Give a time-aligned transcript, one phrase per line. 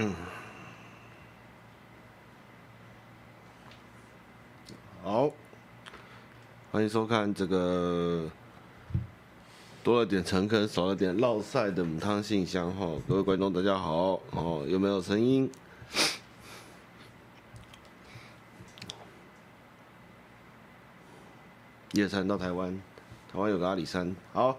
[0.00, 0.14] 嗯，
[5.02, 5.28] 好，
[6.70, 8.30] 欢迎收看这个
[9.82, 12.86] 多了点诚恳，少了点烙赛的母汤信箱哈。
[13.08, 15.50] 各位观众大家好哦，有没有声音？
[21.94, 22.80] 夜山到台湾，
[23.32, 24.56] 台湾有个阿里山，好。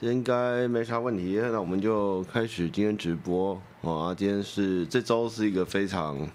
[0.00, 4.14] 应该没啥问题，那我们就开始今天直播啊！
[4.14, 6.28] 今天是这周是一个非常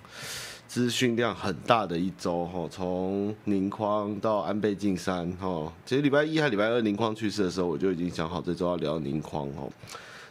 [0.68, 9.70] 资讯量很大的一周哈，从宁匡到安倍晋三哈，其实礼拜一还礼拜二宁匡去世的时候，我就已经想好这周要聊宁匡哦，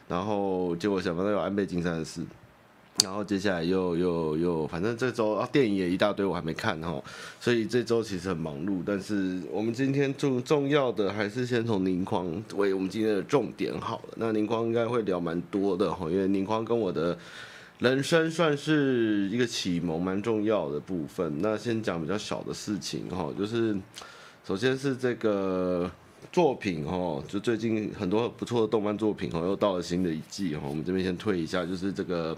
[0.08, 2.24] 然后结果想不到有安倍晋三的事。
[3.05, 7.01] 然后接下来又又又，反正这周啊电影也一大堆，我还没看哈，
[7.39, 8.83] 所以这周其实很忙碌。
[8.84, 14.15] 但是我们今天重重要的还是先从宁匡为我们今天的重点好了。
[14.16, 17.16] 那宁匡应该会聊蛮多的哈，因为宁匡跟我的
[17.79, 21.33] 人生算是一个启蒙蛮重要的部分。
[21.41, 23.77] 那先讲比较小的事情哈，就是
[24.44, 25.89] 首先是这个
[26.33, 30.62] 作品哈，就最近很多不错的动漫作品哈，又到了新的一季哈。
[30.69, 32.37] 我们这边先推一下，就是这个。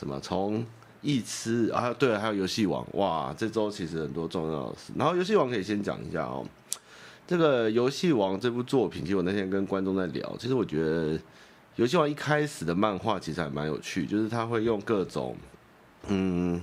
[0.00, 0.18] 什么？
[0.20, 0.64] 从
[1.02, 3.34] 一吃啊，对，还有游戏王哇！
[3.36, 4.94] 这周其实很多重要的事。
[4.96, 6.42] 然后游戏王可以先讲一下哦。
[7.26, 11.20] 这个游戏王这部作品，其实我那天跟观众在聊，其实我觉得
[11.76, 15.36] 游戏王一开始的漫画其实还蛮有趣，就是他会用各种
[16.08, 16.62] 嗯。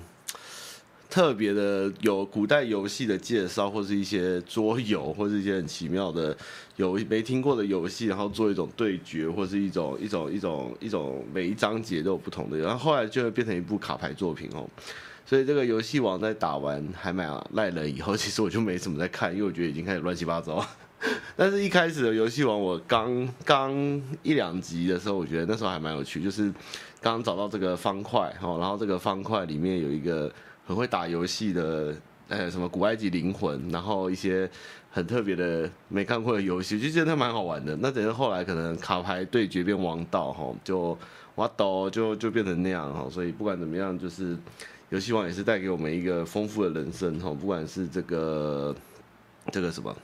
[1.10, 6.36] 特别的有古代游戏的介绍，或是一些桌游，或是一些很奇妙的
[6.76, 14.70] 有没听过的游戏，然后做一种对决，或是一种一种一种一种每一章节都有不同的，然后后来就会变成一部卡牌作品哦。
[15.26, 20.64] 所以这个游戏王在打完还蛮赖了以后，其实我就没怎么在看，因为我觉得已经开始乱七八糟。
[21.38, 23.74] 但是一开始的游戏王，我刚刚
[24.24, 26.54] 一两集的时候，我觉得那时候还蛮有趣，就是
[27.00, 30.30] 刚找到这个方块哦，然后这个方块里面有一个。
[30.68, 31.96] 很会打游戏的，
[32.28, 34.50] 呃，什么古埃及灵魂，然后一些
[34.92, 37.73] 很特别的没看过的游戏，就觉得它蛮好玩的。
[37.78, 40.98] 那等于后来可能卡牌对决变王道哈，就
[41.36, 43.10] 哇斗就就变成那样哈。
[43.10, 44.38] 所以不管怎么样，就是
[44.89, 47.30] 游戏王也是带给我们一个丰富的人生哈。
[47.30, 48.76] 不管是这个
[49.54, 49.95] 这个什么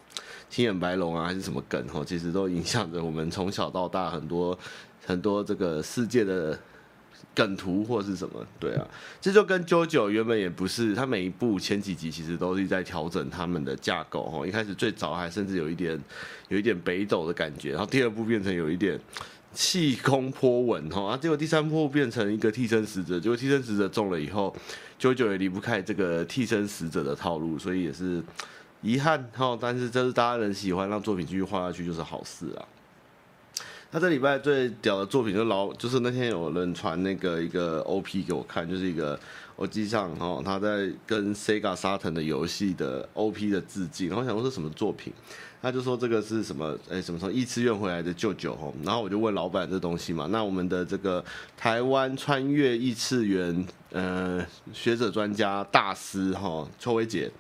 [0.50, 4.58] 青眼白龙啊，还是什么梗哈，其实都影响着我们从小到大很多
[5.06, 6.58] 很多这个世界的。
[7.36, 8.46] 梗图或是什么？
[8.60, 8.88] 对啊，
[9.20, 14.46] 这就跟 JoJo 原本也不是，他每一部前几集其实都是在调整他们的架构哈。
[14.46, 16.00] 一开始最早还甚至有一点
[16.50, 19.00] 有一点北斗的感觉，然后第二部变成有一点
[19.54, 24.56] 气功波纹哈，啊，结果第三部变成一个替身使者，结果替身使者中了以后
[25.00, 28.24] ，JoJo 也离不开这个替身使者的套路，所以也是
[28.82, 29.58] 遗憾哈。
[29.60, 32.66] 但是这是大家人喜欢，让作品继续画下去就是好事啊。
[33.94, 39.20] 他这礼拜最屌的作品就老，就是那天有人传那个一个 OP 给我看，就是一个
[39.56, 45.14] 我机上哦，他在跟 Sega Saturn 的游戏的 OP 的致敬，然后想说是什么作品，
[45.62, 51.24] 他就说这个是什么，哎，什么从异次元回来的舅舅哦，然后我就问老板这东西嘛，那我们的这个
[51.56, 54.44] 台湾穿越异次元呃
[54.74, 57.32] 学者专家大师哈邱维杰，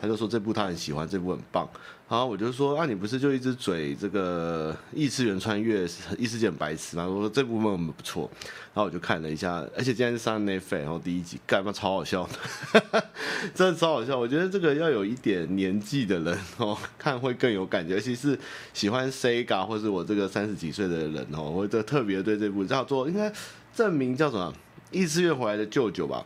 [0.00, 1.70] 他就说这部他很喜欢，这部很棒。
[2.12, 7.06] 然后我就说啊，你不是就一直嘴这个异次元穿越异世界很白痴吗？
[7.06, 8.30] 我说这部分很不错。
[8.74, 13.04] 然后我就看了一下，而且今天是上内费然后第一集干嘛超好笑的，
[13.54, 14.18] 真的超好笑。
[14.18, 18.38] 我觉得这个要有一点年纪的人哦，看会更有感觉，尤其是
[18.74, 23.32] 喜欢 Sega 或是我这个三十几岁的人哦，我就特别对这部叫做应该
[23.74, 24.52] 正名叫什么
[24.90, 26.22] 异次元回来的舅舅吧。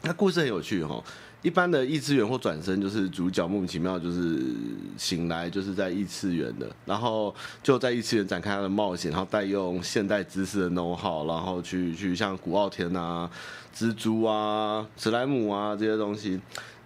[0.00, 1.04] 那故事很有趣哈。
[1.42, 4.42] 一般的异次元或转身，就是主角莫名其妙就是
[4.96, 13.30] 醒来，就是在异次元的，然后就在异次元展开他的冒险，然后带用现代知识的 know how，然后去去像古傲天啊、
[13.76, 16.40] 蜘蛛啊、史莱姆啊这些东西。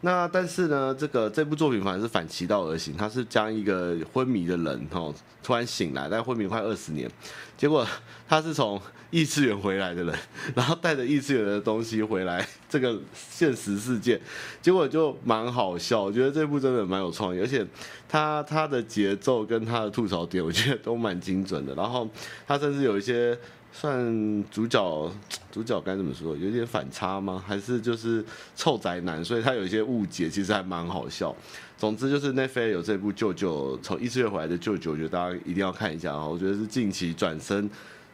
[0.05, 5.15] 那但是呢，这个这部作品反而是反其道而行，他是将一个昏迷的人哦，
[5.45, 7.09] 突然醒来，但昏迷快二十年，
[7.57, 7.87] 结果
[8.29, 8.81] 他是从
[9.13, 10.19] 异次元回来的人，
[10.57, 14.21] 然后带着异次元的东西回来这个现实世界，
[14.61, 16.03] 结果就蛮好笑。
[16.03, 17.65] 我觉得这部真的蛮有创意，而且
[18.09, 21.73] 他他的节奏跟他的吐槽点，我觉得都蛮精准的。
[21.77, 22.09] 然后
[22.45, 23.39] 他甚至有一些。
[23.73, 25.11] 算主角，
[25.51, 26.37] 主角该怎么说？
[26.37, 27.43] 有点反差吗？
[27.45, 28.25] 还是就是
[28.55, 29.25] 臭宅男？
[29.25, 31.35] 所以他有一些误解，其实还蛮好笑。
[31.79, 36.25] 总之就是 Netflix 有这部舅舅从异次元回来的舅舅，我觉得大家一定要看一下啊！
[36.25, 37.69] 我觉得是近期转身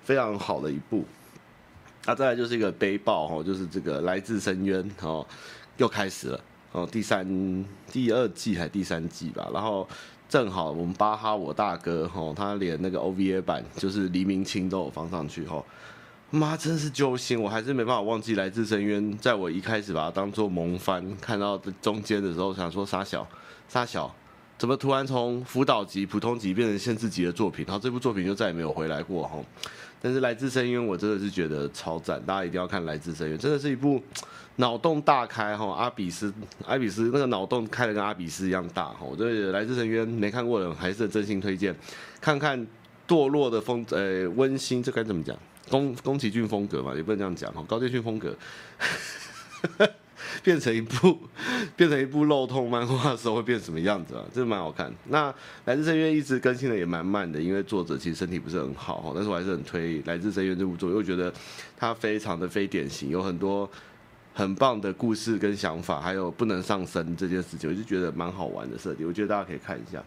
[0.05, 1.05] 非常好的一部。
[2.07, 5.27] 那再来就是一个悲报哈，就是这个来自深渊哦，
[5.77, 6.41] 又开始了
[6.73, 7.27] 哦，第三、
[7.93, 9.51] 第二季还是第三季吧？
[9.53, 9.87] 然后。
[10.29, 15.65] 正好我们巴哈我大哥吼，他连那个 OVA 版就是黎明清都有放上去吼，
[16.31, 19.17] 妈真是揪心，我还是没办法忘记来自深渊。
[19.17, 23.27] 在我一开始把它当做萌番，看到中间的时候，想说傻小
[23.69, 24.15] 傻小，
[24.59, 27.65] 怎么突然从辅导级、普通级变成限制级的作品？
[27.67, 29.43] 然后这部作品就再也没有回来过吼。
[30.01, 34.03] 但是来自深渊，我真的是觉得超赞，大家一定要看来自深渊，真的是一部
[34.57, 35.73] 脑洞大开哈。
[35.75, 36.33] 阿比斯，
[36.67, 38.99] 阿比斯那个脑洞开的跟阿比斯一样大哈。
[39.01, 41.75] 我觉得来自深渊没看过的还是真心推荐，
[42.21, 42.67] 看看
[43.07, 45.37] 堕落的风，呃，温馨，这该怎么讲？
[45.71, 47.63] 宫宫崎骏风格嘛，也不能这样讲哈。
[47.69, 48.35] 高畑骏风格
[50.45, 51.19] 变成一部
[51.77, 54.25] 变成一部肉痛漫画的时候会变什么样子啊？
[54.33, 54.93] 这蛮好看。
[55.09, 59.13] 那来自深渊一直更新的也蛮慢的，因为作者其实身体不是很好哈。
[59.15, 61.33] 但是我还是很推来自深渊这部作，因为我觉得
[61.77, 63.69] 它非常的非典型，有很多
[64.33, 69.07] 很棒的故事跟想法，还有不能上升这件事情，我就觉得蛮好玩的设定。
[69.07, 70.03] 我觉得大家可以看一下。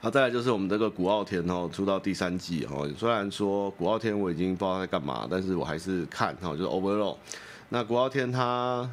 [0.00, 2.88] 好，再来就是我们这个古傲天哦，出到第三季哦。
[2.96, 7.16] 虽然说古傲天我已经不知道在干嘛，但是我还是看哈，就是 Overlord。
[7.70, 8.88] 那古傲天他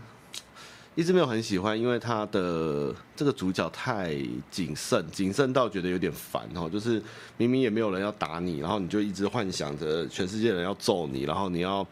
[0.95, 4.15] 一直没有很喜欢，因为他的这个主角太
[4.51, 6.69] 谨慎，谨慎到觉得有点烦哦。
[6.69, 7.01] 就是
[7.37, 11.85] 明明也没有人要打你，然后你就一直幻想着全世界人要揍你，然后你要。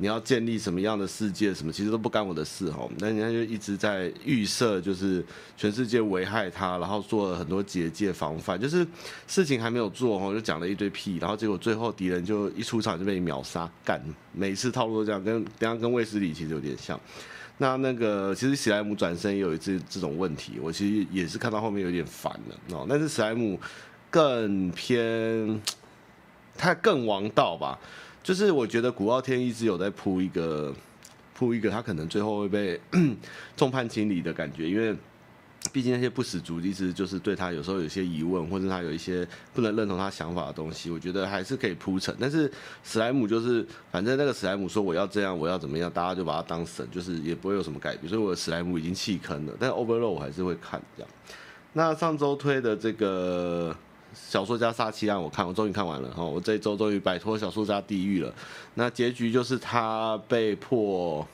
[0.00, 1.52] 你要建立什么样的世界？
[1.52, 2.88] 什么其实都不干我的事哈。
[2.98, 5.22] 那人家就一直在预设，就是
[5.58, 8.86] 全世界危害他，然后做了很多结界防范，就是
[9.26, 14.02] 事情还没有做哈，就讲了一堆屁，然后结果最后敌人就一出场就被秒杀干。
[14.32, 16.98] 每次套路都这样，跟等下跟卫斯理其实有点像。
[17.58, 22.86] 那那个其实史莱姆转身也有一次这种问题，我其实也是看到后面有点烦了哦。
[22.88, 23.60] 但是史莱姆
[24.08, 25.60] 更偏，
[26.56, 27.78] 他更王道吧。
[28.22, 30.74] 就是我觉得古傲天一直有在铺一个
[31.34, 32.80] 铺一个，他可能最后会被
[33.56, 34.94] 众叛亲离的感觉，因为
[35.72, 42.14] 毕竟那些不死族一直就是对他有时候有些疑问，或者他有一些不能认同他想法的东西，我觉得还是可以铺陈。
[42.20, 42.50] 但是
[42.84, 48.08] 史莱姆就是反正那个史莱姆说我要这样，我要怎么样，大家就把他当神，就是也不会有什么改变。
[48.08, 51.10] 所以我的史莱姆已经弃坑了，但 Overlord 我还是会看这样。
[51.72, 53.74] 那上周推的这个。
[54.12, 58.34] 小说家杀妻案，我看，我终于看完了哈，我这一周终于摆脱小说家地狱了。
[58.74, 61.26] 那结局就是他被迫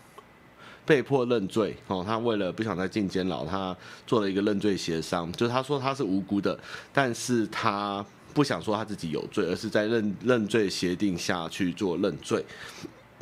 [0.84, 3.76] 被迫认罪哦，他为了不想再进监牢，他
[4.06, 6.58] 做了一个认罪协商，就是他说他是无辜的，
[6.92, 12.44] 但是他不想说他自己有罪，而是在认认罪协定下去做认罪。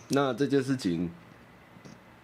[0.08, 1.10] 那这件事情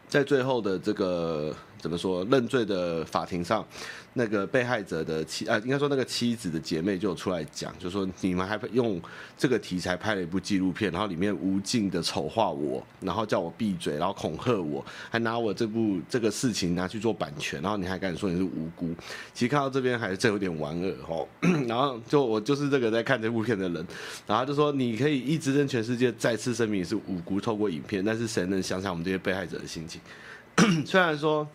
[0.08, 3.64] 在最后的这个怎么说认罪的法庭上。
[4.12, 9.00] 那个被害者的妻啊，应该说那个妻子的姐妹就出来讲，就说你们还用
[9.38, 18.92] 这个题材拍了一部纪录片，然后里面无尽的丑化我，然后叫我闭嘴，然后恐吓我，还拿我这部这个事情拿去做版权，然后你还敢说你是无辜？
[19.32, 21.28] 其实看到这边还真有点玩恶吼。
[21.68, 23.86] 然后就我就是这个在看这部片的人，
[24.26, 30.00] 然后就说你可以一直跟全世界再次声明你是无辜，透过影片，但是谁能想想我们这些被害者的心情？
[30.84, 31.46] 虽然说。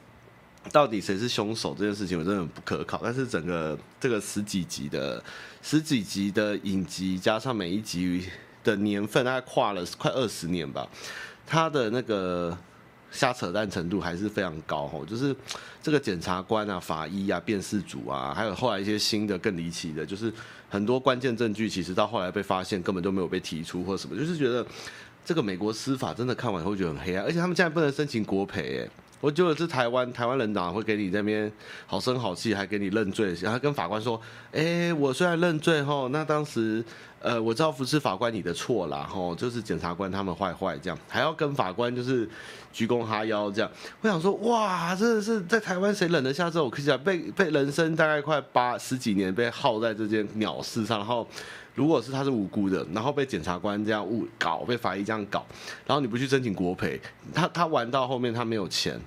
[0.72, 5.24] 到底谁是凶手这件事情我真的很不可靠，但是整个这个十几集的
[5.62, 8.28] 十几集的影集，加上每一集
[8.64, 10.88] 的年份，大概跨了快二十年吧，
[11.46, 12.58] 他的那个
[13.12, 15.34] 瞎扯淡程度还是非常高吼，就是
[15.82, 20.34] 这个检察官啊、法医啊、辨识组啊，还有后来一些新的更离奇的，就是
[20.68, 24.66] 很多关键证据其实到后来被发现根本都没有被提出或什么，就是觉得
[25.24, 28.89] 这个美国司法真的看完以后觉得很黑暗，而且他们现在不能申请国赔哎。
[29.22, 31.51] 我觉得是台湾，台湾人党会给你这边
[31.88, 34.19] 好声好气，还给你认罪，然后跟法官说
[34.53, 36.84] ：“哎，我虽然认罪吼，那当时
[37.19, 42.29] 呃，我知道不是法官你的错啦吼，就是检察官他们坏坏这样，还要跟法官就是
[42.72, 46.69] 鞠躬哈腰这样。”我想说，哇，真的是在台湾谁忍得下这种？
[46.69, 51.27] 可是被被人生大概快八十几年被耗在这件鸟事上，然后
[51.75, 55.46] 如果是他是无辜的，然后被检察官这样误搞，被法医这样搞，
[55.86, 57.00] 然后你不去申请国赔，
[57.34, 59.00] 他他玩到后面他没有钱。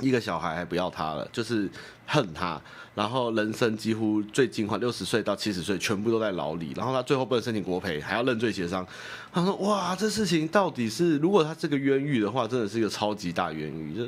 [0.00, 1.68] 一个小孩还不要他了，就是
[2.06, 2.58] 恨他，
[2.94, 8.86] 然后人生几乎最精华 六十岁到七十岁全部都在牢里，然后他最后不能申请国赔，还要认罪协商。
[9.30, 14.04] 他说：“哇，这事情到底是如果他这个冤狱的话，真的是一个超级大冤狱。”就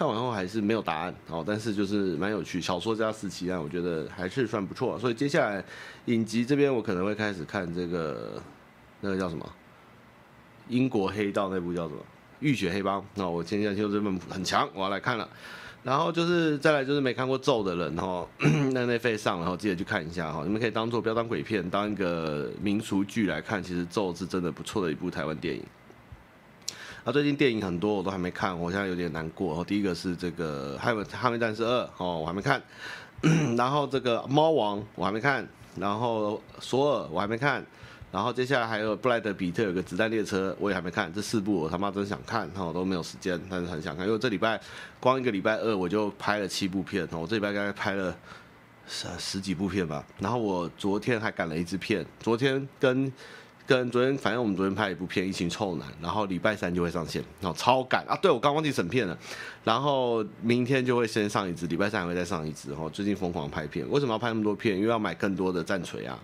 [0.00, 2.58] 看完后还是没有答案哦，但是就是蛮有趣。
[2.58, 4.98] 小说家死期案，我觉得还是算不错。
[4.98, 5.62] 所以接下来
[6.06, 8.40] 影集这边我可能会开始看这个
[9.02, 9.46] 那个叫什么
[10.70, 12.00] 英国黑道那部叫什么？
[12.38, 15.28] 浴血黑帮，那我今天就这么很强，我要来看了。
[15.82, 18.26] 然后就是再来就是没看过咒的人哈，
[18.72, 20.42] 那那费上，然后记得去看一下哈。
[20.44, 23.62] 你们可以当做不要当鬼片，当一个民俗剧来看。
[23.62, 25.62] 其实咒是真的不错的一部台湾电影。
[27.02, 29.58] 啊，最近电影很多我都还没看，我现在有点难过。
[29.58, 32.60] 哦第一个是这个《捍卫捍卫战士二》哦，我还没看。
[33.56, 37.64] 然后这个猫王我还没看，然后索尔我还没看。
[38.12, 41.10] 然后接下来还有布莱德彼特有个子弹列车，我也还没看。
[41.12, 44.06] 这四部我他妈真想看，哈，都没有时间，但是很想看。
[44.06, 44.60] 因为这礼拜
[44.98, 48.14] 光一个礼拜二我就拍了七部片，我这礼拜大概拍了
[48.86, 50.04] 十十几部片吧。
[50.18, 53.10] 然后我昨天还赶了一支片，昨天跟
[53.70, 58.18] 跟昨天，反正我们昨天拍一部片《一群臭男》，然后礼拜三就会上线，然后超赶啊！
[58.20, 59.16] 对，我刚忘记审片了，
[59.62, 62.74] 然后明天就会先上一支，礼拜三还会再上一支。
[62.74, 64.76] 哈，最近疯狂拍片，为什么要拍那么多片？
[64.76, 66.18] 因为要买更多的战锤啊，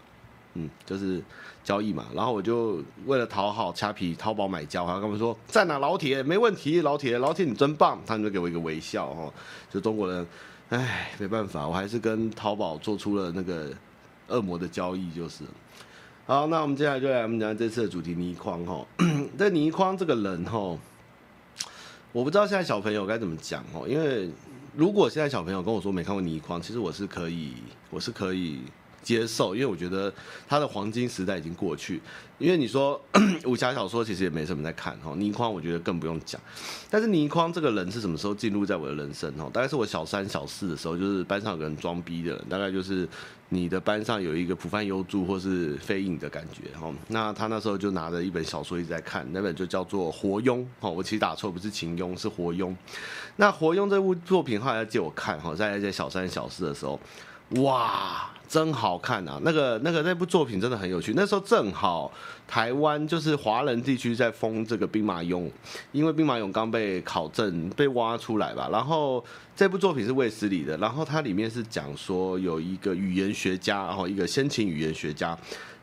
[0.54, 1.22] 嗯，就是。
[1.62, 9.32] 交易嘛，然后我就为了讨好掐皮淘宝买家，我还跟他们说在哪老铁没问题，老铁老铁你真棒，他们就给我一个微笑哈，
[9.68, 10.24] 就中国人，
[10.68, 13.72] 哎，没办法，我还是跟淘宝做出了那个
[14.28, 15.42] 恶魔的交易，就是。
[16.28, 18.84] 好，那我们接下来就来我们讲这次的主题倪匡哈，
[19.38, 20.76] 这倪匡这个人哈，
[22.10, 24.28] 我不知道现在小朋友该怎么讲哦，因为
[24.74, 27.52] 如果现在小朋友跟我说没看过倪匡，其实我是可以，
[27.90, 28.58] 我是可以。
[29.06, 30.12] 接受，因为我觉得
[30.48, 32.00] 他的黄金时代已经过去。
[32.38, 33.00] 因为你说
[33.46, 36.38] 武侠小说其实也没什么在看哈，倪匡我觉得更不用讲。
[36.90, 39.48] 但是倪匡这个人是什么时候进入在我的人生哈？
[39.52, 43.08] 大概是我小三小四的时候，就是班上有个人装逼的人，大概就是
[43.48, 46.92] 你的班上有一个普泛优助或是飞影的感觉哈。
[47.08, 50.90] 那他那时候就拿着一本小说一直在看，那本就叫做《活庸》哈。
[50.90, 52.68] 我其实打错，不是秦庸，是《活庸》。
[53.36, 57.00] 那《活庸》这部作品后来借我看哈，在在小三小四的时候，
[57.62, 58.28] 哇！
[58.48, 59.38] 真好看啊！
[59.42, 61.12] 那个、那个、那部作品真的很有趣。
[61.16, 62.10] 那时候正好
[62.46, 65.50] 台湾就是华人地区在封这个兵马俑，
[65.92, 68.68] 因为兵马俑刚被考证、被挖出来吧。
[68.70, 69.24] 然后
[69.54, 75.36] 这部作品是卫斯理的，然后它里面是讲说有一个语言学家，然后一个先秦语言学家。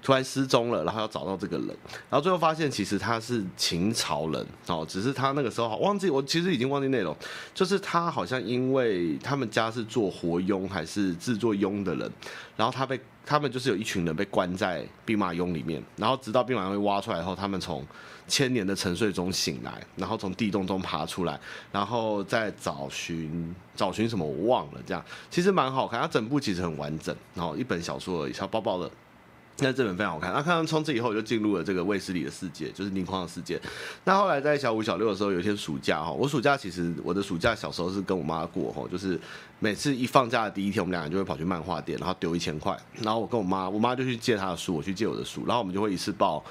[0.05, 1.67] 突然失踪了，然后要找到这个人，
[2.09, 7.15] 然后最后发现其实他是秦朝人哦，只是他那个时候好忘记，我其实已经忘记内容，
[7.53, 12.11] 就是他好像因为他们家是做活俑还是制作俑的人，
[12.57, 17.85] 然后他被他们就是有一群人被关在兵马俑里面，然后直到兵马俑被挖出来后，他们从
[18.27, 21.39] 千年的沉睡中醒来，然后从地洞中爬出来，
[21.71, 28.89] 然后再找寻找寻什么我忘了，这样其实蛮好看，它整部其实很完整，然后一本小说而已，小薄薄的。
[29.59, 30.33] 那这本非常好看。
[30.33, 33.61] 那看完从此以后，我就进入了这个卫斯理的世界，就是倪匡的世界。
[34.03, 39.19] 那后来在小五、小六的时候，有一天暑假哈，我暑假其实我的暑假小时候是跟我妈过哈，就是
[39.59, 46.43] 每次一放假的第一天，我们两个就会跑去漫画店，然后丢一千块，然后我跟我妈，我妈就去借她的书，我去借我的书，然后我们就会一次抱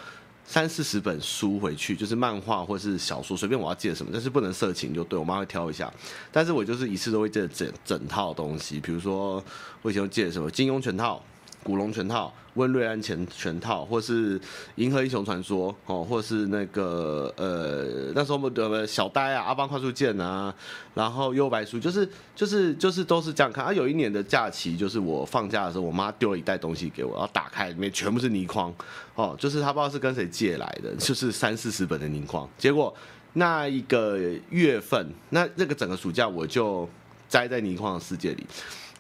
[0.45, 5.93] 三四十本书回去，就是漫画或是小说，随便我要借什么，但是不能色情，就对我妈会挑一下。
[6.31, 9.43] 但是我就是一次都会借整整套东西，比如说
[9.83, 11.21] 我以前借什么金庸全套。
[11.63, 14.41] 古龙全套、温瑞安全全套，或是
[14.77, 20.55] 银河英雄传说哦，或是那个呃那时候我们的小呆啊、阿邦快速键啊，
[20.95, 23.73] 然后幽白书，就是就是就是都是这样看啊。
[23.73, 28.75] 有一年的假期，就是我放假的时候，我妈丢了一袋东西给我，然后打开里面全部是倪匡
[29.15, 32.49] 哦，就是她不知道是跟谁借来的，就是三四十本的倪匡。
[32.59, 32.95] 结果
[33.35, 34.19] 那一个
[34.51, 36.89] 月份，那那个整个暑假我就
[37.29, 38.47] 栽在倪匡的世界里。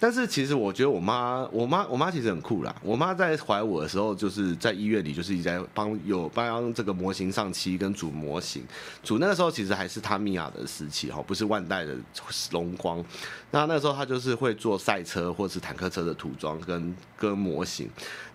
[0.02, 2.74] 但是其实我觉得我妈，我妈，我妈其实很酷啦。
[2.82, 8.64] 我妈在怀我的时候，就是在医院里，就是一直在帮有帮这个模型上漆跟组模型。
[9.04, 11.96] 组那个时候其实还是他米娅的时期哈，不是万代的
[12.50, 13.00] 龙光。
[13.52, 17.88] 那那个时候他就是会做赛车或是坦克车的涂装跟跟模型。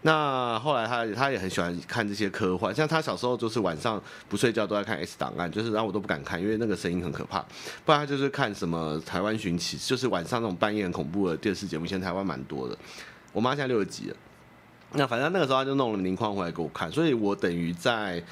[0.03, 7.43] 那后来他他也很喜欢看这些科幻，像他小时候就是晚上不睡觉都在看 X 档案，就是然后我都不敢看，因为那个声音很可怕。
[7.83, 11.67] 不然他就是看什么台湾寻奇，就是晚上那种半夜很恐怖的电视。
[11.67, 12.77] 节目，现在台湾蛮多的。
[13.33, 14.15] 我妈现在六十几了，
[14.93, 18.23] 那反正那个时候她就弄了倪匡回来给我看，所以我等于在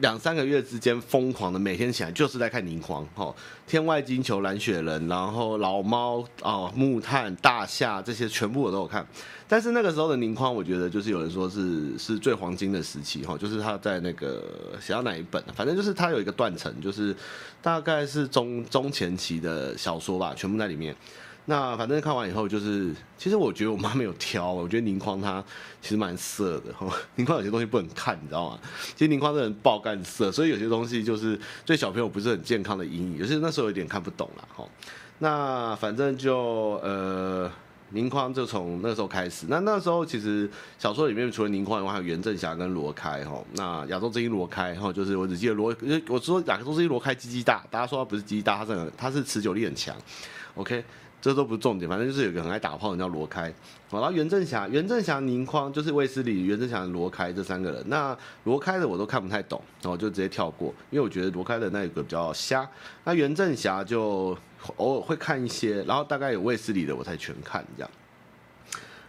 [0.00, 3.06] 两三个月之间疯狂的每天起来就是在看宁匡。
[3.14, 3.34] 哈，
[3.66, 9.06] 天外金球、蓝雪人，然后老猫啊、哦、木炭、大夏这些全部我都有看。
[9.46, 14.42] 但是那个时候的宁匡，我觉得就是有人说是是最黄金的时期哈，就是他在那个
[14.80, 17.14] 写到哪一本，反正就是他有一个断层，就是
[17.62, 20.94] 大概是中中前期的小说吧，全部在里面。
[21.46, 25.44] 那反正看完以后，就是其实我觉得我妈没有挑，我觉得宁匡他
[25.82, 26.88] 其实蛮色的哈。
[27.16, 28.58] 倪 匡有些东西不能看，你知道吗？
[28.96, 34.64] 其实宁匡这人爆干色，所以有些东西就是对小朋友不是很健康的阴影，有些那时候有点看不懂了哈。
[35.18, 37.50] 那反正就呃，
[37.90, 39.44] 宁匡就从那时候开始。
[39.50, 40.48] 那那时候其实
[40.78, 43.44] 小说里面除了宁匡以外，还有袁振侠跟罗开哈。
[43.52, 45.76] 那亚洲之鹰罗开哈，就是我只记得罗，
[46.08, 49.94] 我说亚洲之鹰罗开鸡鸡大，大家说他不是鸡鸡大，他是他是持久力很强。
[50.54, 50.82] OK。
[51.24, 53.50] 这都不是重点，反正就是有一个很爱打炮的人叫罗开，
[53.88, 57.82] 好，然后袁振侠、袁振侠、宁匡就是卫斯理、袁振侠、罗开这三个人。
[57.86, 62.68] 那罗开的我都看不太懂，然后就直接跳过，因为我觉得罗开的那一个比较瞎。
[63.04, 64.36] 那袁振侠就
[64.76, 67.90] 偶尔会看一些，然后大概有卫斯理的我才全看这样。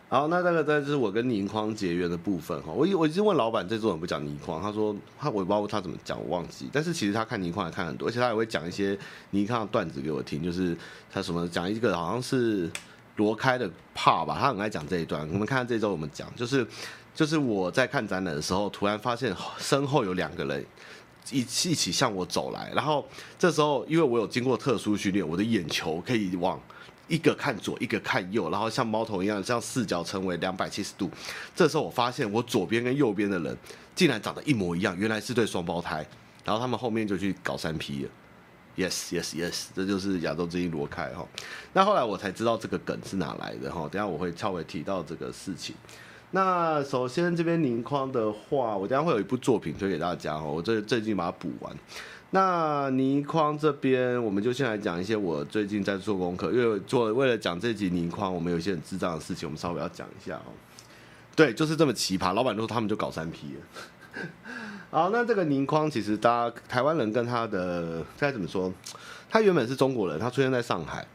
[0.08, 2.72] 好，那这个再就是我跟倪匡结缘的部分哈。
[2.72, 6.70] 我我一直问老板这周怎么不讲倪匡，他说他我也不知道他怎么讲，我忘记。
[6.72, 8.98] 但是其实他看倪匡也看很多，而且他也会讲一些
[9.32, 10.78] 倪匡的段子给我听，就是
[11.12, 12.70] 他什么讲一个好像是
[13.16, 15.28] 罗开的怕吧，他很爱讲这一段。
[15.34, 16.66] 我们看看这周我们讲，就是
[17.16, 20.64] 就是我在看展览的时候，突然发现身后有两个人
[21.32, 21.44] 一一
[21.74, 23.04] 起向我走来，然后
[23.40, 26.62] 这时候因为我有经过特殊训练，我的眼球可以往。
[27.08, 31.10] 一个看左，一个看右，然后像猫头一样，这样视角成为两百七十度。
[31.56, 33.58] 这时候我发现，我左边跟右边的人
[33.94, 36.06] 竟然长得一模一样，原来是对双胞胎。
[36.44, 38.10] 然后他们后面就去搞三 P 了。
[38.78, 41.26] Yes, yes, yes，这就是亚洲之音罗开哈。
[41.74, 43.88] 那后来我才知道这个梗是哪来的哈。
[43.90, 45.74] 等下我会稍微提到这个事情。
[46.32, 50.44] 那首先这边宁匡的话，我等下会有一部作品推给大家哈。
[50.44, 51.74] 我这最近把它补完。
[52.36, 60.52] 那倪匡这边，我们就先来讲一些我最近在做功课，因为做为了讲这集倪匡，我们有一些很智障的事情，我们稍微要讲一下哦。
[61.34, 64.28] 对，就是这么奇葩，老板都说他们就搞三批了。
[64.92, 68.70] 好，那这个倪匡其实大家台湾人跟他的该怎么说？
[69.30, 71.08] 他原本是中国人，他出现在上海。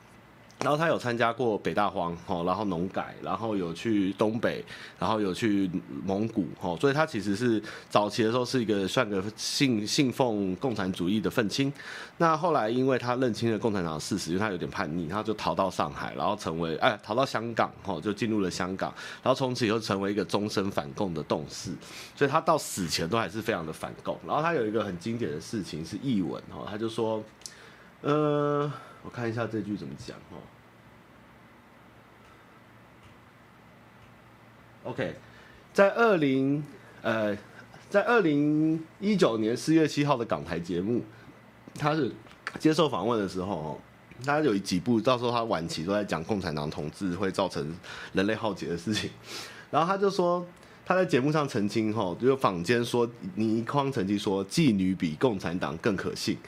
[0.63, 4.63] 然后他有参加过北大荒，吼，然后农改，然后有去东北，
[4.99, 5.71] 然后有去
[6.05, 11.73] 蒙古，吼，所以他其实是早期的时候是一个算个信信奉共产主义的愤青。
[12.19, 21.73] 那后来因为他认清了共产党的事实，因为他有点叛逆，他就逃到上海，然后成为哎逃到香港，吼，就进入了香港，然后从此以后成为一个终身反共的斗士。
[22.15, 24.15] 所以他到死前都还是非常的反共。
[24.27, 27.25] 然后他有一个很经典的事情是译文，吼，他就说，
[28.03, 28.71] 呃。
[29.03, 30.39] 我看一下这句怎么讲哦。
[34.85, 35.15] OK，
[35.73, 36.65] 在二零
[37.03, 37.37] 呃，
[37.91, 41.05] 在二零一九年四月七号的港台节目，
[41.75, 42.11] 他是
[42.59, 43.79] 接受访问的时候哦，
[44.25, 47.75] 他有几部，到时候他晚期都在讲共产党统治会造成
[48.15, 49.11] 人类浩劫的事情，
[49.71, 50.47] 然后他就说
[50.87, 56.39] 他在节目上澄清哈，就坊间说倪匡曾经说妓女比共产党更可信。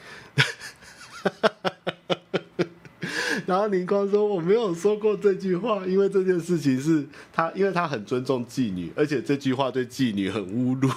[3.45, 10.89] 然后倪匡说：“我没有说过这句话，因为这件事情是他，因为他很尊重妓女，而且这句话对妓女很侮辱。”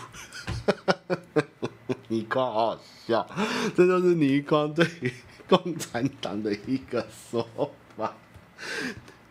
[2.08, 3.28] 倪匡好好笑，
[3.74, 4.86] 这就是倪匡对
[5.48, 7.48] 共产党的一个说
[7.96, 8.14] 法。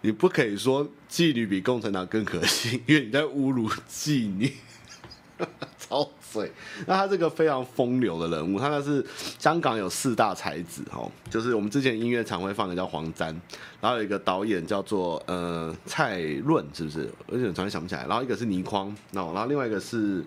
[0.02, 4.52] 你不可以说妓女比共产党更可信，因为你在侮辱妓女。
[5.78, 6.52] 超水！
[6.88, 9.06] 那他这个非常风流的人物，他那是
[9.38, 13.30] 香港有四大才子哦，就是我们之前音乐常会放的叫黄沾，
[13.80, 17.10] 然后有一个导演叫做呃蔡润，是不是？
[17.32, 18.06] 而且突然想不起来。
[18.08, 20.24] 然后一个是倪匡，然后另外一个是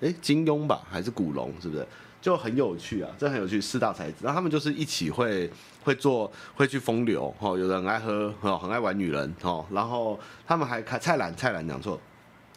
[0.00, 1.86] 哎金庸吧，还是古龙，是不是？
[2.20, 5.48] 就很有趣啊，这很有趣，四大才子，然后他们就是一起会
[5.84, 11.98] 会做，会去风流哦，有人爱喝哦，很爱玩女人哦，然后他们还开蔡澜，蔡澜讲错。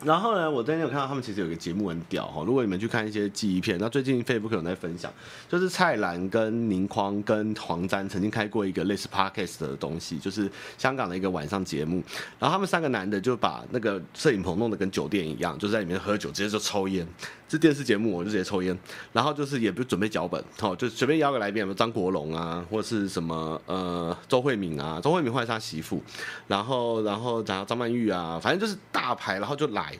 [0.03, 2.43] 然后呢，我最近有看到他们其实有一个节目很屌哈。
[2.43, 5.13] 如果你们去看一些记忆片，那最近 Facebook 有在分享，
[5.47, 12.01] 就是蔡澜跟宁匡跟黄沾曾经开过一个类似 Podcast 的东西，就是香港的一个晚上节目。
[12.39, 17.07] 然后他们三个男的就把那个摄影棚弄得跟酒店一样，就在里面喝酒，直接就抽烟。
[17.47, 18.75] 这电视节目，我就直接抽烟。
[19.11, 26.01] 然后就是也不准备脚本，哦，就随便邀个来宾，什么张国荣啊，或者是什么呃周慧敏啊，周慧敏换是他媳妇，
[26.47, 29.90] 然后然后然后张曼玉啊，反正就是大牌，然后就来。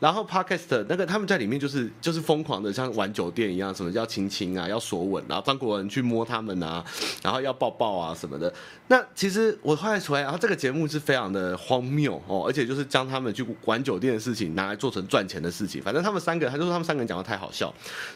[0.00, 6.84] 然后 Podcast 那个他们在里面就是就是疯狂的像玩酒店一样，什么叫亲亲啊，要锁吻，然后张国荣去摸他们啊，
[7.22, 8.52] 然后要抱抱啊什么的。
[8.88, 15.82] 那其实我后来出来，然后这个节目是非常的荒谬哦，而且就是将他们去玩酒店的事情拿来做成赚钱的事情。
[15.82, 17.72] 反正他们三个，他就说他们三个人讲的太好笑，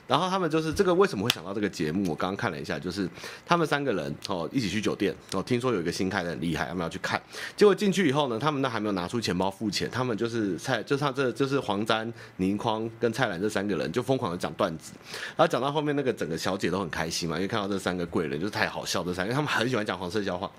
[0.07, 2.11] 然后他们就是这个为什么会想到这个节目？
[2.11, 3.09] 我刚刚看了一下，就是
[3.45, 7.21] 他们三个人哦一起去酒店哦，听说有一个新开的很厉害，他们要去看。
[7.55, 14.93] 结果进去以后呢，他们那还没有拿出钱包付钱，他们就是在，就是他这就是黄沾、倪匡跟蔡澜这三个人就疯狂的讲段子，
[15.37, 20.51] 然后讲到后面那个整个小姐都很开心嘛，因为看到这三个贵人就是太好笑，这三个他们很喜欢讲黄色笑话。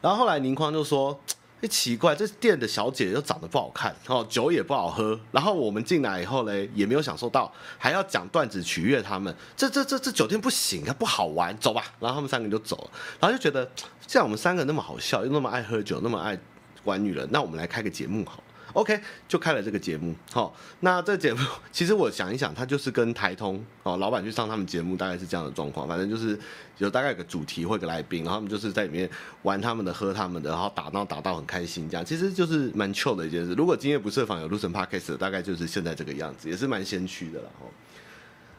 [0.00, 1.18] 然后后来倪匡就说
[1.62, 5.18] ：“哎，奇怪，这店的小姐又长得不好看，哦，酒也不好喝。
[5.32, 9.34] 然后我们进来以后呢，也没有享受到，还要讲段子取悦他们。
[9.56, 11.84] 这这这这酒店不行啊，不好玩，走吧。
[12.00, 12.90] 然后他们三个人就走了。
[13.18, 13.66] 然后就觉得，
[14.06, 16.38] 既然我们三个那么好笑，又那么爱喝酒，那么爱
[16.84, 20.14] 玩女人，那我们来开个节目好了。” OK，就开了这个节目。
[20.32, 21.40] 好，那这节目
[21.72, 25.88] 其实我想一想，它就是跟台通哦，老板去上他们节目，大概是这样的状况。
[25.88, 26.38] 反正就是
[26.78, 29.08] 有大概有个主题或者来宾，然后他们就是在里面
[29.42, 33.54] 玩他们的、喝他们的，然后打闹打到很开心，这样其实就是蛮 chill 的一件事。
[33.54, 37.50] 如果今夜不设防有 Lucid Podcast，大概就是现在这个样子，也是蛮先驱的了。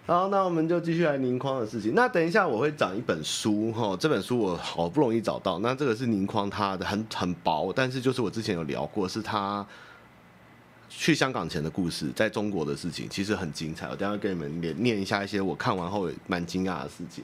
[0.08, 1.96] 好，那我们就继续来宁匡的事情。
[1.96, 5.58] 那等一下我会讲一本书哈，这本书我好不容易找到。
[5.60, 9.66] 那这个是宁匡他的很很薄，但是就是我之前有聊过，是他
[10.98, 13.88] 去香港前的故事，在中国的事情其实很精彩。
[13.88, 17.24] 我等下给你们念念一下一些我看完后蛮惊讶的事情。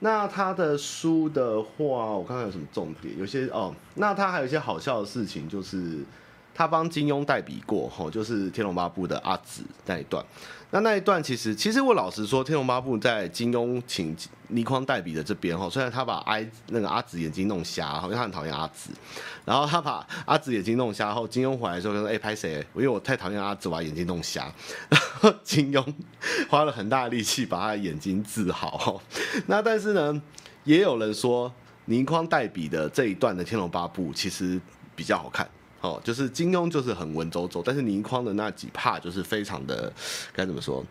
[0.00, 1.76] 那他的书的话，
[2.16, 6.00] 我看看有什么重点，有些哦，那他还有一些好笑的事情，就是。
[6.54, 10.22] 他帮金庸代笔过，吼，就是《天龙八部》的阿紫那一段。
[10.70, 14.14] 那那一段其实，其实我老实说，《天龙八部》在金庸请
[14.52, 16.38] 倪匡代笔的这边，哈，虽然他把阿
[16.68, 18.90] 那个阿紫眼睛弄瞎，因为他很讨厌阿紫，
[19.44, 22.64] 然后他把阿紫眼睛弄瞎后，金庸回来的时候说：“哎，拍谁？
[22.74, 24.52] 因为我太讨厌阿紫，把眼睛弄瞎。
[24.90, 25.84] ”然后金庸
[26.48, 29.02] 花了很大的力气把他的眼睛治好。
[29.46, 30.22] 那但是呢，
[30.64, 31.52] 也有人说
[31.86, 34.60] 倪匡代笔的这一段的《天龙八部》其实
[34.94, 35.48] 比较好看。
[35.80, 39.92] 哦，就是金庸就是很文绉绉，但是倪匡的那几帕就是非常的
[40.32, 40.84] 该怎么说，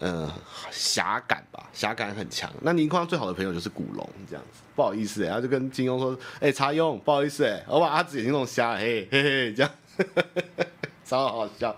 [0.00, 0.28] 呃，
[0.70, 2.50] 侠感吧，侠感很强。
[2.62, 9.70] 那倪匡最好的朋友就是古龙这样子，不好意思哎，他就跟金庸说，哎、欸，茶庸，不好意思哎，我把阿紫眼睛弄瞎了，嘿嘿嘿，这样，
[11.06, 11.74] 超好笑，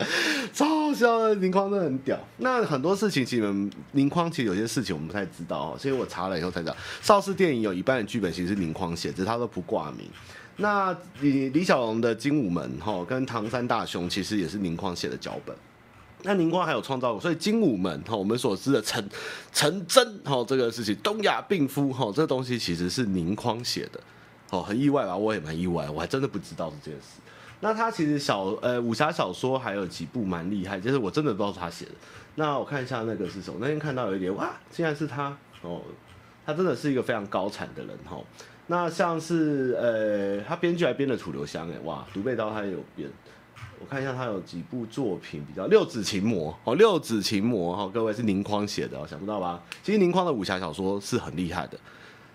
[0.52, 2.18] 超好笑的，倪匡真的很屌。
[2.38, 10.09] 那很多事情其实宁匡其实有些事情我们不太知道哦，所以我查了以后才知道，邵氏电影有一半的剧本其实是宁匡写，只是他都不挂名。
[10.57, 15.55] 那李李小龙的《精武门》哈，跟唐山大兄其实也是宁匡写的脚本。
[16.22, 19.09] 那宁匡还有创造过，所以《精武门》哈，我们所知的陈
[19.52, 24.00] 陈真哈这个事情，东亚病夫哈这东西其实是宁匡写的，
[24.50, 25.16] 哦，很意外吧？
[25.16, 27.20] 我也蛮意外，我还真的不知道这件事。
[27.61, 31.92] 那他其实小呃武侠小说还有几部蛮厉害，就是我真的不知道是他写的。
[32.35, 33.59] 那我看一下那个是什么？
[33.61, 35.81] 那天看到有一点哇，竟然是他哦，
[36.44, 38.18] 他真的是一个非常高产的人哈。
[38.66, 43.09] 那像是呃，他编剧还编了楚留香哎，哇，独背刀他也有编。
[43.78, 49.62] 我看一下他有几部作品比较，《六指琴魔》哦，《六指琴魔》哈，各位是宁匡写的，哦想不到吧？
[49.82, 51.78] 其实宁匡的武侠小说是很厉害的，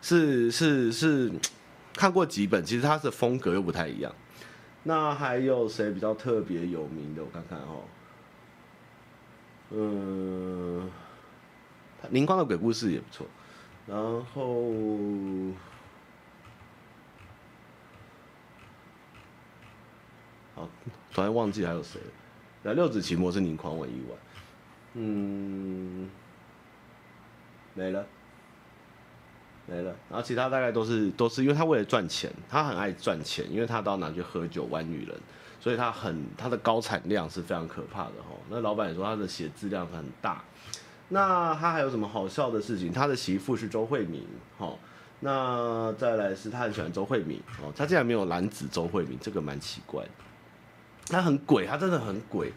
[0.01, 1.32] 是是是，
[1.93, 4.13] 看过几本，其实他的风格又不太一样。
[4.84, 7.23] 那还有谁比较特别有名的？
[7.23, 7.84] 我看看哦，
[9.71, 10.89] 嗯，
[12.10, 13.25] 倪匡的鬼故事也不错，
[13.88, 15.54] 然后。
[20.54, 20.67] 好
[21.13, 22.08] 突然忘记还有谁了？
[22.63, 24.15] 那六指琴魔是倪匡文以外，
[24.93, 26.10] 嗯，
[27.74, 28.06] 没了，
[29.65, 29.95] 没了。
[30.10, 35.17] 然后其他大概都是都是，因为他为了赚钱，他很爱赚钱，因为他到哪去喝酒玩女人，
[35.60, 38.36] 所以他很他的高产量是非常可怕的哈。
[38.50, 40.43] 那老板也说他的写字量很大。
[41.10, 42.91] 那他还有什么好笑的事情？
[42.91, 44.26] 他的媳妇是周慧敏，
[44.58, 44.74] 哈。
[45.19, 50.10] 那再来是他很喜欢周慧敏哦，他竟然没有蓝子周慧敏，这个蛮奇怪的。
[51.08, 52.52] 他很鬼，他真的很鬼。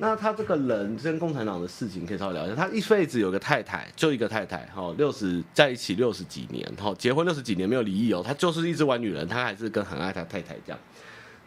[0.00, 2.54] 那他这个人跟共产党的事情可以稍微聊一下。
[2.54, 8.22] 他一辈子有个太太，就一个太太，哈，六十在一起六十几年，哈，结婚六十几年没有离异哦。
[8.24, 10.78] 他就是一直玩女人，他还是跟很爱他太太这样。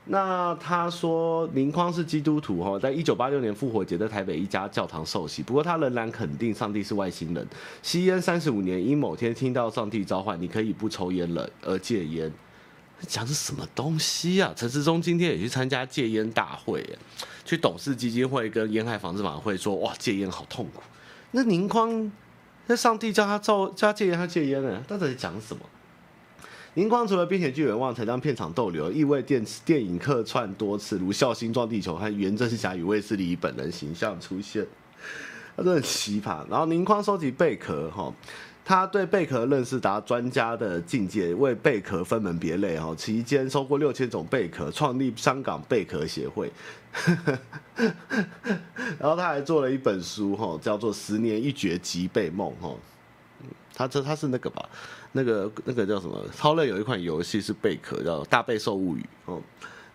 [0.04, 5.42] 那他说林匡是基督徒，哈，在一九八六年复活节在台北一家教堂受洗。
[5.42, 7.48] 不过他仍然肯定上帝是外星人。
[7.82, 12.30] 吸烟三十五年，因某天听到上帝召唤，你可以不抽烟了而戒烟。
[13.08, 14.54] 讲的什么东西啊？
[14.56, 16.86] 陈世忠今天也去参加戒烟大会，
[17.44, 20.82] 去董事基金会跟烟害防治法会说，哇，戒烟好痛苦。
[21.32, 22.12] 那宁匡，
[22.68, 24.84] 那上帝叫他照叫他戒烟，他戒烟呢？
[24.88, 25.64] 到底在讲什么？
[26.76, 34.66] 倪匡除了编写剧本望，才当片场逗留，亦为电电影客串多次，如《笑星撞地球》和《袁振侠与卫斯理》本人形象出现，
[35.58, 36.48] 他真的很奇葩。
[36.50, 38.14] 然后倪匡收集贝壳，哈。
[38.64, 46.52] 他对贝壳认识达专家的境界，为贝壳分门别类哦，期间收过六千种贝壳，创立香港贝壳协会。
[49.00, 52.76] 然后他还做了一本书哈，叫做《十年一觉即贝梦》哈。
[53.74, 54.70] 他这他是那个吧？
[55.14, 56.24] 那个那个叫什么？
[56.36, 59.42] 超乐有一款游戏是贝壳，叫《大贝兽物语》哦。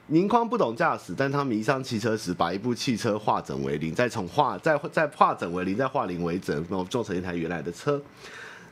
[0.08, 8.00] 宁匡不懂驾驶，但他迷上汽车时，把一部汽车化整为零，再从化再再化整为零，再化零为整，然后做成一台原来的车。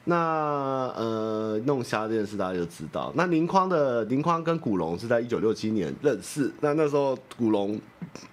[0.04, 3.10] 那呃，弄虾这件事大家就知道。
[3.16, 6.52] 那林匡的林匡跟古龙是在一九六七年认识。
[6.60, 7.80] 那那时候古龙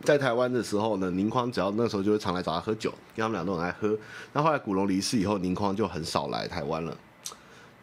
[0.04, 3.98] 在台湾的时候呢，林匡只要那时候就会常来找他喝酒，因为他们俩都很爱喝。
[4.34, 6.96] 那后来古龙离世以后，林匡就很少来台湾了。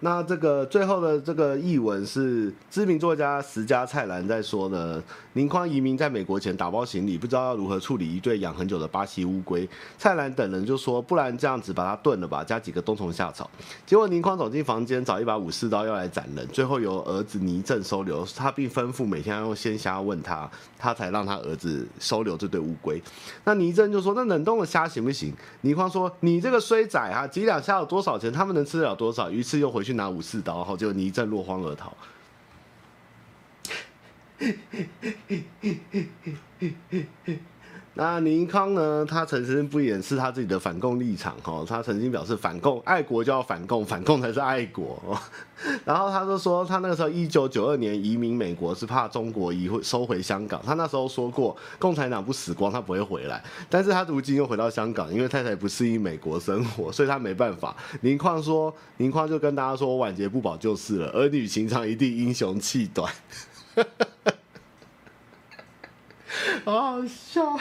[0.00, 9.68] 那这个最后的这个译文是知名作家石家蔡澜在说呢，宁匡移民在美国前打包行李，不知道要如何处理一对养很久的巴西乌龟。
[9.96, 13.50] 蔡澜等人就说，不然这样子把它炖了吧，加几个冬虫夏草。
[13.84, 23.02] 结果宁匡走进房间找一把武士刀要来斩人，最后由儿子倪震收留他，并吩咐每天要用鲜虾问他，他才让他儿子收留这对乌龟。
[23.42, 25.32] 那倪震就说，那冷冻的虾行不行？
[25.62, 28.32] 倪匡说，你这个衰仔啊，几两虾有多少钱？
[28.32, 29.28] 他们能吃得了多少？
[29.28, 31.96] 于是又回去去拿武士刀，然后就倪震落荒而逃。
[38.00, 39.04] 那宁匡呢？
[39.04, 45.20] 他曾经不掩饰他自己的反共立场，哈，他曾经表示反共，爱国就要反共，反共才是爱国。
[45.84, 50.62] 然后他就说，他那个时候一九九二年移民美国是怕中国移回收回香港。
[50.64, 53.42] 他那时候说过，共产党不死光，他不会回来。
[53.68, 57.74] 但是他如今又回到香港，因为太太不适应美国生活， 所以他没办法。
[58.02, 63.12] 宁匡说，宁匡就跟大家说，晚节不保就是了，儿女情长一定英雄气短。
[66.64, 67.58] 好好笑。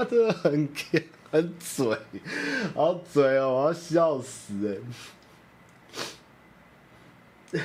[0.00, 0.66] 他真的很，
[1.30, 1.98] 很嘴，
[2.74, 4.80] 好嘴哦，我要笑死
[7.52, 7.60] 哎！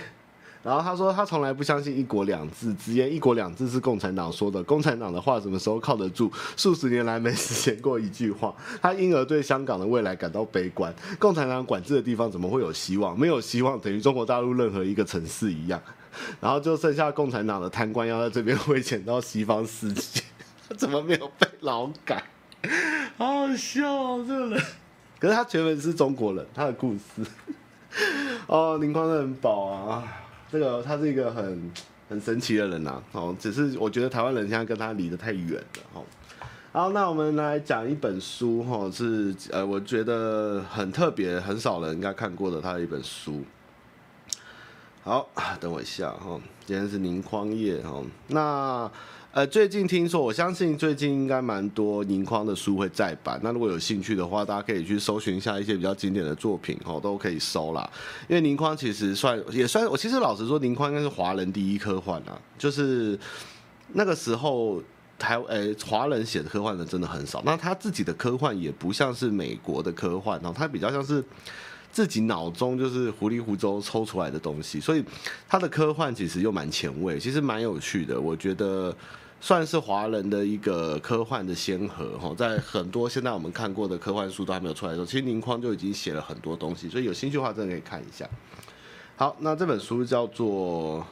[0.62, 6.30] 然后他说，他从来不相信“一国两制”，直言“一国两制”是共产党说的，共产党的话什么时候靠得住？
[6.58, 10.94] 数十年来没实现过一句话，他因而对香港的未来感到悲观。
[11.18, 13.18] 共产党管制的地方怎么会有希望？
[13.18, 15.82] 没有希望，等于中国大陆任何一个城市一样。
[16.42, 20.22] 然后就剩下共产党的贪官要在这边汇钱到西方世界。
[20.68, 22.24] 他 怎么没有被劳改？
[23.18, 24.64] 好好笑哦，这个人。
[25.20, 27.24] 可是他全文是中国人，他的故事。
[28.48, 30.04] 哦，林匡很宝啊，
[30.52, 31.72] 这个他是一个很
[32.10, 33.02] 很神奇的人呐。
[33.12, 35.82] 哦，只是我觉得台湾人现在跟他离得太远了。
[35.94, 36.04] 哦，
[36.74, 38.64] 好，那我们来讲一本书。
[38.64, 43.44] 哈，是呃，我觉得很特别，很少人应该看过的他的一本书。
[45.04, 46.40] 好，等我一下哈。
[46.66, 48.02] 今天是宁匡夜哈。
[48.28, 48.92] 那。
[49.36, 53.38] 呃，最近听说，我相信最近应该蛮多宁匡的书会再版。
[53.44, 57.86] 那如果有兴趣的话，大家可以去搜寻一下一些比较经典的作品，哦，都可以搜啦。
[58.30, 62.40] 因为宁匡其实算也算，我其实老实说，宁匡应该是华人第一科幻啊。
[62.58, 63.20] 就是
[63.92, 64.82] 那个时候
[65.20, 67.42] 台呃华人写的科幻的真的很少。
[67.46, 71.22] 那他自己的科幻也不像是美国的科幻哦，他比较像是
[71.92, 75.04] 自己脑中就是糊里糊涂抽出来的东西，所以
[75.46, 78.96] 他的科幻其实又蛮前卫，其实蛮有趣的，我觉得。
[79.42, 88.28] 算是华人的一个科幻的先河哈，在很多现在我们看过的科幻书都还没有出来的时候，其实宁匡就已经写了很多东西，所以有兴趣的话真的可以看一下。
[89.16, 91.06] 好，那这本书叫做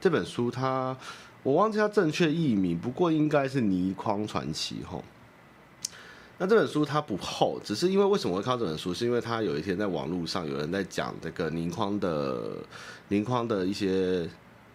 [0.00, 0.96] 这本书它
[1.42, 4.98] 我忘记它正确译名，不过应该是《倪匡传奇》哈。
[6.38, 12.56] 那这本书它不厚，只是因为为什么会看这本书，是因为它有一天在网络上有人在讲这个宁匡的
[13.08, 14.26] 宁匡的一些。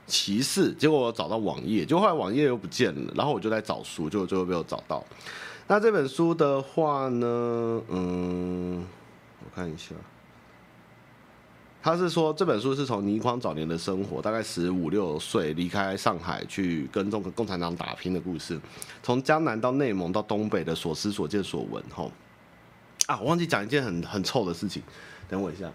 [0.07, 5.03] 歧视，结果我找到网页，结果后来网页又不见了，然后我就在找书，就最后没有找到。
[5.67, 8.85] 那这本书的话呢，嗯，
[9.39, 9.95] 我看一下，
[11.81, 18.59] 他是说这本书是从倪匡早年的生活，大概十五六岁离开上海去跟中国共产党打拼的故事，
[19.01, 21.83] 从江南到内蒙到东北的所思所见所闻。
[21.91, 22.11] 吼，
[23.07, 24.83] 啊，我忘记讲一件很很臭的事情，
[25.27, 25.71] 等我一下。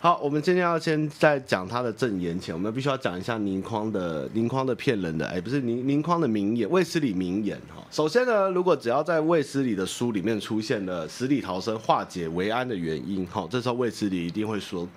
[0.00, 7.84] 好，我们今天要先在讲他的证言前，我们必须要讲一下宁匡的宁匡的骗人的，哎，不是宁宁匡的名言，卫斯理名言哈。
[7.90, 14.88] 首先呢，如果只要在卫斯理的书里面出现了死里逃生、化解为安的原因，哈，这时候卫斯理一定会说。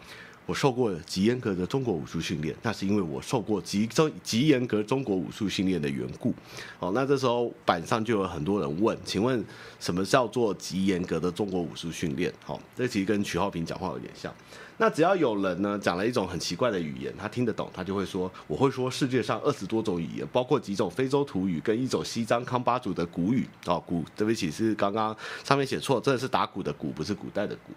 [0.48, 6.34] 我受过极严格的中国武术训练，那是因为我受过极中极严格中国武术训练的缘故。
[6.80, 9.42] 好，那这时候板上就有很多人问，请问
[9.80, 12.34] 什么叫做极严格的中国武术训练？
[12.44, 14.34] 好，这其实跟瞿浩平讲话有点像。
[14.82, 23.48] 那只要有人呢讲了一种很奇怪的语言，他听得懂，他就会说，我会说世界上二十多种语言，包括几种非洲土语跟一种西藏康巴族的古语。
[23.68, 27.72] 哦，古，对不起，是刚刚上面写错，这是打鼓的鼓，不是古代的鼓。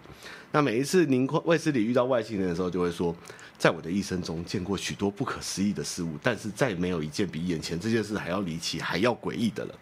[0.51, 3.15] 那每一次宁匡卫斯理遇到外星人的时候，就会说，
[3.59, 9.75] 在我的一生中见过许多不可思议的事物，但是再没有一件比眼前这件事还要离奇、还要诡异的了。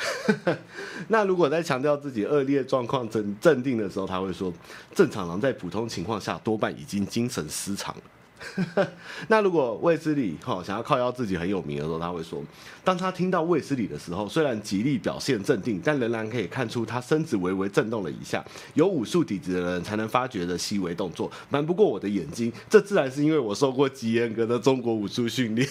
[1.08, 4.52] 那如果在强调自己恶劣状况镇镇定的时候，他会说
[4.94, 8.86] ：“正常人在普通情况下多半已经精神失常了。
[9.28, 12.42] ”那如果卫斯理哈想要靠腰自己很有名的时候，他会说
[12.82, 18.42] ：“当他听到卫斯理的时候，虽然极力表现镇定，但仍然可以看出他身子微微震动了一下。
[18.72, 22.50] 有武术底子的人才能发觉的细微动作，瞒不过我的眼睛。
[22.70, 25.68] 这自然是因为我受过极严格的中国武术训练。”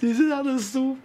[0.00, 0.96] 你是他的书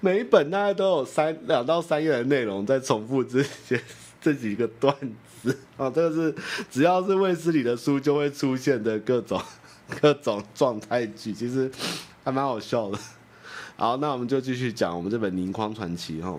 [0.00, 3.80] 每一本大概都有三两到三页的内容在重复这些
[4.20, 4.94] 这几个段
[5.42, 6.34] 子啊，这个是
[6.70, 9.40] 只要是卫斯理的书就会出现的各种
[10.00, 11.70] 各种状态剧，其实
[12.22, 12.98] 还蛮好笑的。
[13.76, 16.38] 好，那我们就继续讲我们这本《宁框传奇》哈。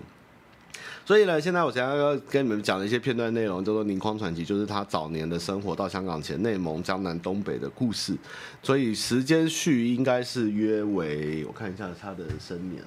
[1.06, 8.16] 所以呢，现在我想要跟你们讲的一些片段内容，叫做《宁匡传奇》，就是他早年的生活到香港前内蒙、江南、东北的故事。
[8.62, 12.82] 所以时间序应该是约为，我看一下他的生年，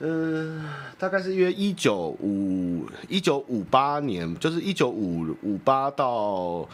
[0.00, 6.68] 嗯、大概是约一九五一九五八年，就是一九五五八到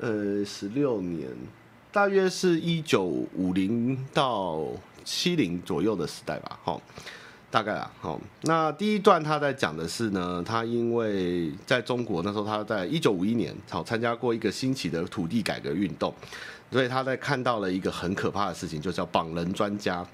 [0.00, 1.28] 呃十六年，
[1.92, 4.66] 大约是一九五零到
[5.04, 6.80] 七零左右的时代吧，哈。
[7.50, 16.14] 大概啊，好，那第一段他在讲的是呢，他因为在中国那时候，他在一九五一年好参加过一个兴起的土地改革运动，
[16.70, 20.06] 所以他在看到了一个很可怕的事情，就叫绑人专家。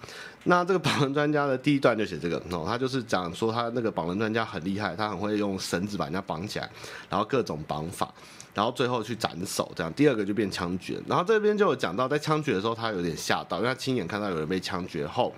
[0.44, 6.70] 那这个绑人专家的第一段就写这个哦，他就是讲说他那个绑人专家很厉害，他很会用绳子把人家绑起来，
[7.10, 8.10] 然后各种绑法，
[8.54, 9.92] 然后最后去斩首这样。
[9.92, 15.30] 第二个就变枪决，然后这边就有讲到在枪决的时候，他有点吓到，因为他亲眼看到有人被枪决后。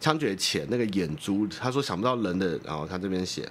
[0.00, 3.50] 枪决前那个眼珠，他说想不到人的，然后他这边写，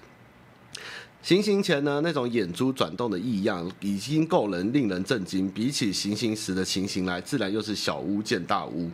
[1.22, 5.50] 行刑前呢，那种眼珠转动的异样，已经够人令人震惊。
[5.50, 8.92] 比起行刑时的情形来，自然又是小巫见大巫。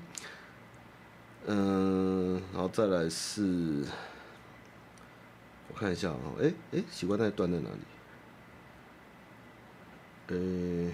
[1.47, 3.83] 嗯，然后再来是，
[5.67, 7.79] 我看一下啊，哎哎，奇怪那段在哪里？
[10.27, 10.91] 呃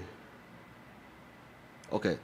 [1.91, 2.17] ，OK。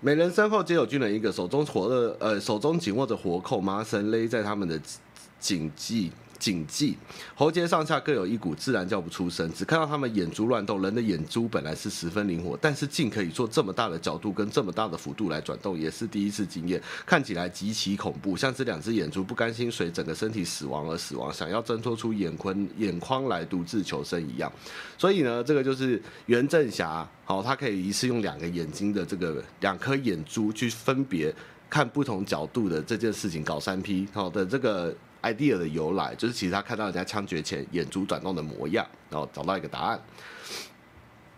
[0.00, 5.00] 每人身后皆有军人一个，手中火的，呃，手中紧握着活扣，麻绳勒在他们的颈
[5.40, 6.12] 颈际。
[6.38, 6.96] 谨记，
[7.34, 9.50] 喉结上下各有一股，自然叫不出声。
[9.52, 24.52] 只看到他们眼珠乱动，人的眼珠本来是十分灵活，但是竟可以做这么大的角度跟这么大的幅度来转动，也是第一次经验，看起来极其恐怖，像这两只眼珠不甘心随整个身体死亡而死亡，想要挣脱出眼眶眼眶来独自求生一样。
[24.96, 31.34] 所以呢，这个就是袁振霞，好，他可以一次用两个眼睛的这个两颗眼珠去分别
[31.68, 34.94] 看不同角度的这件事情，搞三 P 好的这个。
[35.22, 40.00] Idea 的由来就是，其实他看到人家枪决前眼珠转动的模样，然后找到一个答案。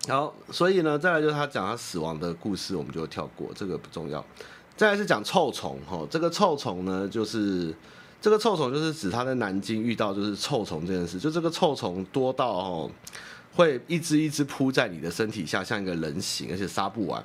[0.08, 4.24] 好，所以呢，再来就是他讲他死亡的故事，我们就跳过，这个不重要。
[4.76, 7.74] 再来是讲臭虫，哈，这个臭虫呢，就是
[8.18, 12.90] 这个臭虫就是指他在南京遇到就是臭虫这件事，就这个臭虫多到哦，
[13.54, 17.22] 会一只一只扑在你的身体下，像一个人形，而且杀不完。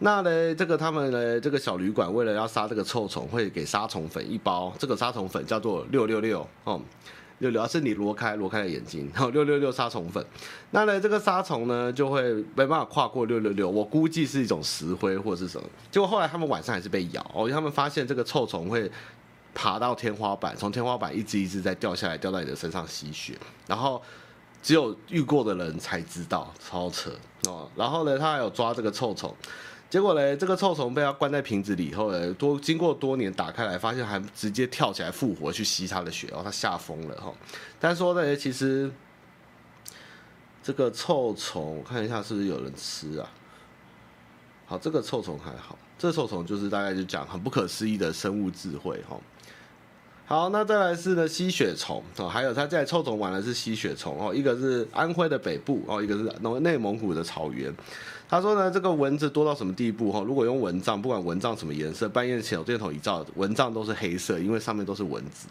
[0.00, 4.72] 那呢，这个他们呢，这个小旅馆为了要杀这个臭虫，会给杀虫粉一包。
[4.78, 6.80] 这个杀虫粉叫做六六六哦，
[7.40, 10.24] 六六，是你挪开挪开的眼睛，然 后六六六杀虫粉。
[10.70, 15.66] 那呢，这个杀虫呢就会没办法跨过六六六，我估计是一种石灰或者是什么。
[15.90, 18.88] 结果后来他们晚上还是被咬哦，因为他们发现这个臭虫会
[19.52, 24.00] 爬到天花板，从天花板一只一只在掉下来，掉到你的身上吸血，然后
[24.62, 27.10] 只有遇过的人才知道，超扯
[27.48, 27.68] 哦。
[27.74, 29.34] 然后呢，他还有抓这个臭虫。
[29.90, 37.32] 结果呢，这个臭虫被他关在瓶子里以后呢，多经过多年打开来，发现还直接跳起来复活去吸他的血，然后他吓疯了哈。
[37.80, 38.90] 但说呢，其实
[40.62, 43.30] 这个臭虫，我看一下是不是有人吃啊？
[44.66, 49.16] 好，这个臭虫还好，这个臭虫就是大概就讲很不可思议的生物智慧哈。
[50.26, 56.24] 好，那再来是呢吸血虫哦，还有他在臭虫玩的是吸血虫哦，一个是安徽的北部哦，一个是
[56.60, 57.74] 内蒙古的草原。
[58.28, 60.20] 他说呢，这个蚊子多到什么地步哈？
[60.20, 65.48] 如果用蚊帐，不管蚊帐什么颜色，半夜手电筒一照，蚊帐都是黑色，因为上面都是蚊子。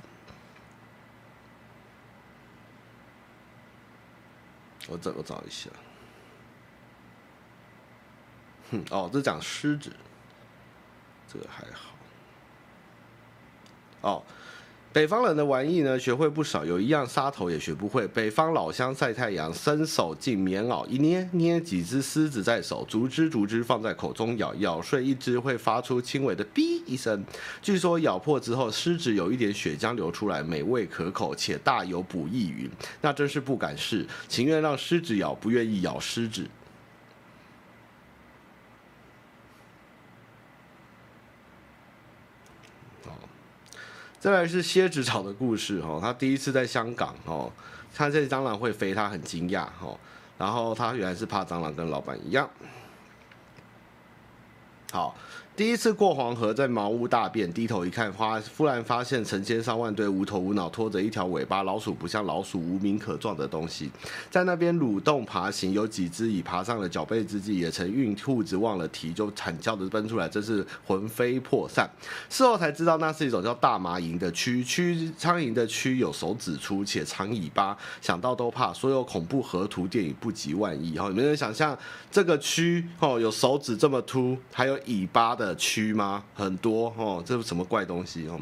[4.87, 5.69] 我找我找一下，
[8.71, 9.91] 哼，哦，这讲狮子，
[11.27, 11.89] 这个还好，
[14.01, 14.23] 哦。
[14.97, 18.07] 北方人的玩意呢，学会不少，有一样杀头也学不会。
[18.07, 27.23] 北方老乡晒太阳，伸手进棉袄一捏，捏几只狮子在手，逐只逐只放在口中咬，咬碎一只会发出轻微的“哔”一声。
[27.61, 32.67] 据说咬破之后，狮子有一点血浆流出来，美味可口，且大有补益云。
[32.99, 36.43] 那真是不敢试，情愿让狮子咬，不愿意咬狮子。
[44.19, 47.51] 再来是蝎子草的故事哦，他第一次在香港哦，
[47.93, 49.97] 看这蟑螂会飞，他很惊讶哦，
[50.37, 52.49] 然后他原来是怕蟑螂，跟老板一样。
[54.91, 55.15] 好，
[55.57, 63.89] 第一次过黄河，在茅屋大便，低头一看，发忽然发现成千上万堆无头无脑、拖着一条尾巴、老鼠不像老鼠、无名可状的东西，
[64.29, 65.73] 在那边蠕动爬行。
[65.73, 71.89] 有几只已爬上了脚背之际，也曾孕兔子忘了蹄就惨叫着奔出来，真是魂飞魄散。
[72.29, 78.71] 事后才知道，那是一种叫大麻蝇的蛆，蛆苍蝇的蛆有手指粗且长尾巴，想到都怕。
[78.71, 80.99] 所有恐怖河图电影不及万一。
[80.99, 81.75] 哈，你们能想象
[82.11, 85.46] 这个蛆哦，有手指这么凸，还有尾巴的。
[85.55, 86.23] 区吗？
[86.33, 88.39] 很多哦，这是什么怪东西哦？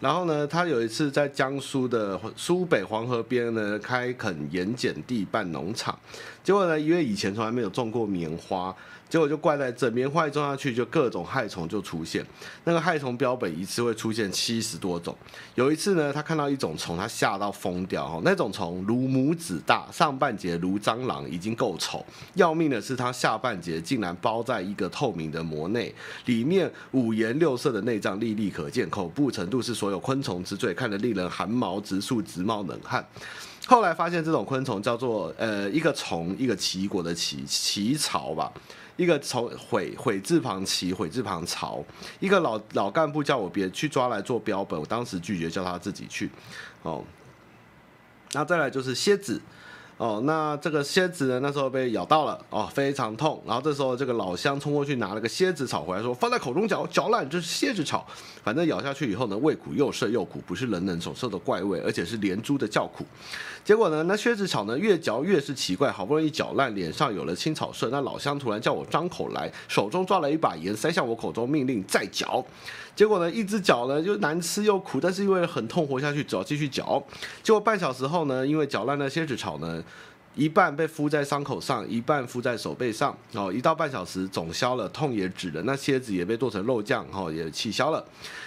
[0.00, 5.98] 然后呢，他有一次在江苏的苏北黄河边呢开垦盐碱地办农场，
[6.42, 8.74] 结果呢，因为以前从来没有种过棉花。
[9.10, 12.24] 结果就怪在这，棉花一种下去，就各种害虫就出现。
[12.62, 15.14] 那个害虫标本一次会出现七十多种。
[15.56, 18.08] 有一次呢，他看到一种虫，他吓到疯掉。
[18.08, 22.06] 哈，那种虫如拇指大，上半截如蟑螂，已经够丑。
[22.34, 25.92] 要命的是，它下半截竟然包在一个透明的膜内，
[26.26, 33.04] 里面五颜六色的内脏历历可见，恐怖程度是所有昆虫之最，看得令人寒毛直竖，直冒冷汗。
[33.66, 38.52] 后来发现这种昆虫叫做呃一个虫，一个齐国的齐齐巢吧。
[38.96, 41.84] 一个从悔悔字旁齐，悔字旁巢，
[42.18, 46.30] 一个老老干部叫我别去抓来做标本，我当时拒绝，叫他自己去。
[46.82, 47.04] 哦，
[48.32, 49.40] 那再来就是蝎子。
[50.00, 53.38] 哦，那这个蝎子呢，那时候被咬到了，哦，非常痛。
[53.46, 58.06] 然后这时候这个老乡冲过去拿了个蝎子草回来，说放在口中嚼，嚼烂，就是蝎子草。
[58.42, 63.04] 反正咬下去以后呢，味苦又涩又苦，不是人能所受的怪味，而且是连珠的叫苦。
[63.62, 67.90] 结果呢，那蝎子草呢越嚼越是奇怪，好不容易嚼烂，脸上有了青草色。
[67.90, 72.42] 那老乡突然叫我张口来，手中抓了一把盐塞向我口中，命令再嚼。
[73.00, 77.02] 结果呢，一只脚呢就难吃又苦，但是因为很痛，活下去，只好继续嚼。
[77.42, 79.82] 结果半小时后呢，因为嚼烂了蝎子草呢，
[80.34, 83.16] 一半被敷在伤口上，一半敷在手背上。
[83.32, 88.04] 哦，一到半小时，肿消了，痛也止了，那蝎子也被剁成肉酱，哈，也气消了。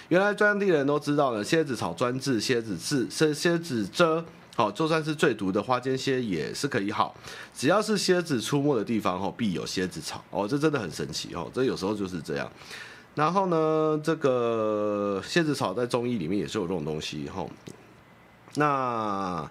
[0.08, 4.24] 原来当地人都知道了，蝎子草专治蝎子刺，蝎蝎子蛰，
[4.54, 7.12] 好，就算是最毒的花间蝎也是可以好。
[7.52, 10.22] 只要是蝎子出没的地方，哦，必有蝎子草。
[10.30, 12.48] 哦，这真的很神奇，哦，这有时候就是这样。
[13.14, 17.46] 然后呢，这个蝎子草在中医里面也是有这种东西哈。
[18.54, 19.48] 那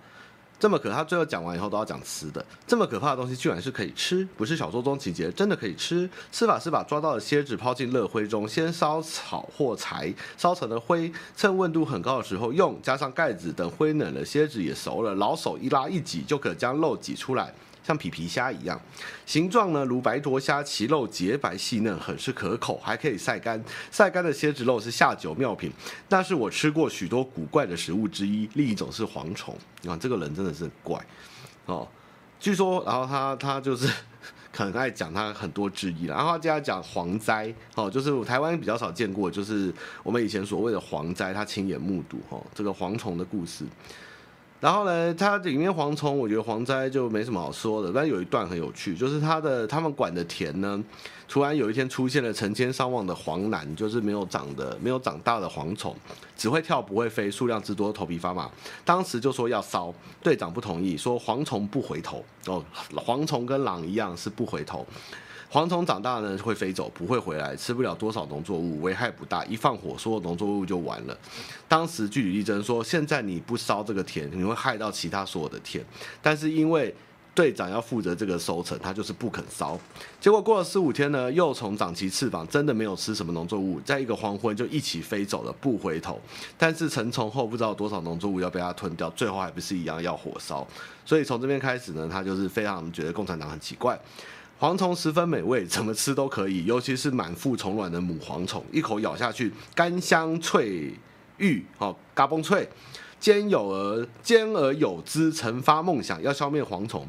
[0.59, 2.45] 这么可怕，他最后讲完以后都要讲吃的。
[2.65, 6.09] 这么可怕的东西居然是可以吃，不是小说中情节，真的可以吃。
[6.31, 17.53] 吃法是把抓到的蝎子抛进热灰中，先烧草或柴，烧成了灰，趁温度很高的时候用，加上盖子，等灰冷了，蝎子也熟了，老手一拉一挤，就可将肉挤出来。
[17.83, 18.79] 像皮皮虾一样，
[19.25, 23.61] 形状呢如白头虾，其肉洁白细嫩，很是可口，还可以晒干。
[23.91, 25.71] 晒干的蝎子肉是下酒妙品，
[26.09, 28.49] 那是我吃过许多古怪的食物之一。
[28.53, 29.53] 另一种是蝗虫
[29.85, 30.99] 啊，这个人真的是怪
[31.65, 31.87] 哦。
[32.39, 33.89] 据说，然后他他就是
[34.55, 39.73] 很爱讲他很多之一，然后他接着讲蝗灾哦，就是台湾比较少见过，就是
[40.03, 43.65] 我们以前所谓的蝗灾，他亲眼目睹哦这个蝗虫的故事。
[44.63, 47.91] 然后呢，它里面蝗虫，我觉得蝗灾就没什么好说的。
[47.93, 50.81] 但有一段很有趣，就是他的他们管的田呢，
[51.27, 55.93] 突然有一天出现了成千上万的蝗蟧，就是没有长的、没有长大的蝗虫，
[56.37, 58.49] 只会跳不会飞，数量之多，头皮发麻。
[58.85, 62.63] 当时就说要烧，队长不同意，说蝗虫不回头哦，
[62.95, 64.87] 蝗虫跟狼一样是不回头。
[65.53, 69.45] 蝗虫长大呢会飞走，不会回来，吃不了多少农作物，危害不大。
[69.45, 71.15] 一放火，所有农作物就完了。
[71.67, 75.85] 当时据理力争说，现在你不烧这个田，你会害到其他所有的田。
[76.23, 76.91] 但是因为
[77.35, 79.79] 队长要负责这个收成，他就是不肯烧。
[80.19, 86.19] 结果过了四五天呢，幼虫长齐翅膀，真的没有吃什么农作物，在一个黄昏就一起飞走了，不回头。
[86.57, 90.67] 但是成虫后不知道多少农作物要被它吞掉，最后还不是一样要火烧。
[91.05, 93.99] 所以从这边开始呢，他就是非常觉得共产党很奇怪。
[94.63, 100.93] 蝗虫十分美味，怎么吃都可以，尤其是满腹虫卵的母蝗虫，一口咬下去，甘香脆
[101.35, 102.69] 玉，哦，嘎嘣脆，
[103.19, 105.33] 兼有而兼而有之。
[105.33, 107.05] 成发梦想要消灭蝗虫，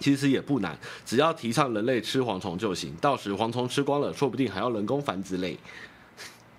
[0.00, 0.76] 其实也不难，
[1.06, 5.56] 只要提倡人类吃蝗虫就行，到时蝗虫吃光了，说不定还要人工繁殖嘞。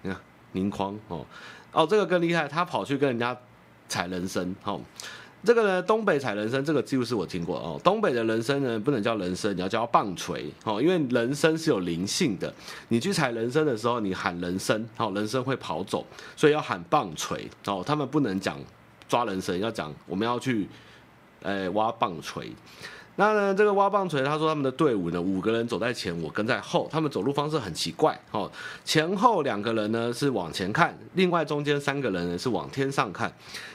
[0.04, 0.18] 你看，
[0.54, 1.26] 宁匡哦，
[1.74, 3.38] 哦，这个更厉害，他跑去跟人家
[3.90, 4.80] 采人参，哦。
[5.44, 7.80] 这个呢，东北采人参，这个记录是我听过哦。
[7.82, 12.54] 东北的人参呢，不能叫人参，你要叫棒槌哦，因为人参是有灵性的。
[12.90, 17.82] 你去采人参的时候，你喊人参，哦，人参会跑走，所以要喊棒槌哦。
[17.86, 18.60] 他们不能讲
[19.08, 20.68] 抓人参，要讲我们要去，
[21.42, 22.52] 呃，挖棒槌。
[23.20, 28.50] 那呢，这个挖棒槌他说他们的队伍呢，五个人走在前，我跟在后，他们走路方式很奇怪哦，
[28.86, 33.30] 前后两个人呢是往前看，另外中间三个人呢是往天上看。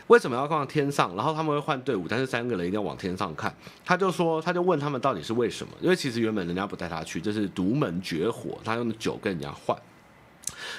[0.06, 1.14] 为什么要放天上？
[1.14, 3.54] 然后他们会换队伍，但是三个人一定要往天上看。
[3.84, 5.74] 他就说，他就问他们到底是为什么？
[5.82, 9.76] 因为其实原本人家不带他去，这是独门绝活，他用酒跟人家换。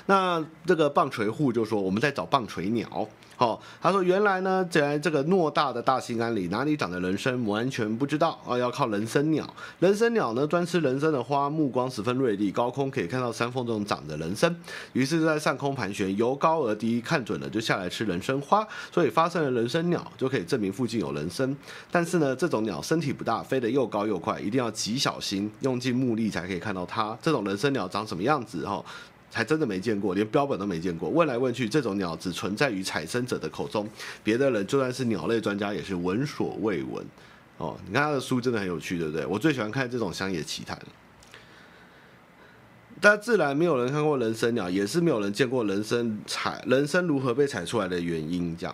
[0.06, 3.08] 那这个棒槌户就说，我们在找棒槌鸟。
[3.38, 9.46] 哦，他说原来呢，在这个偌大的大兴安岭哪里长的人参，完全不知道啊，要靠人参鸟。
[9.80, 14.56] 人参鸟呢，专吃人参的花，目光十分锐利，高空可以看到山缝中长的人参，
[14.94, 21.54] 于是就在上空盘旋，由高而低，看准了就下来吃人参花，所以发生了人参鸟，就可以证明附近有人参。
[21.92, 27.18] 但是呢，这种鸟身体不大，飞得又高又快，一定要极小心，用尽目力才可以看到它。
[27.22, 28.66] 这种人参鸟长什么样子？
[28.66, 28.82] 哈、
[29.36, 31.10] 还真的没见过，连标本都没见过。
[31.10, 33.86] 问来问去，这种鸟只存在于采生者的口中，
[34.24, 37.06] 别的人就算是鸟类专家也是闻所未闻。
[37.58, 39.26] 哦，你看他的书真的很有趣，对不对？
[39.26, 40.80] 我最喜欢看这种乡野奇谈。
[43.02, 48.74] 但自然没有人看过人参鸟，也是没有人见过人参采人参如何被采出来的原因，这样。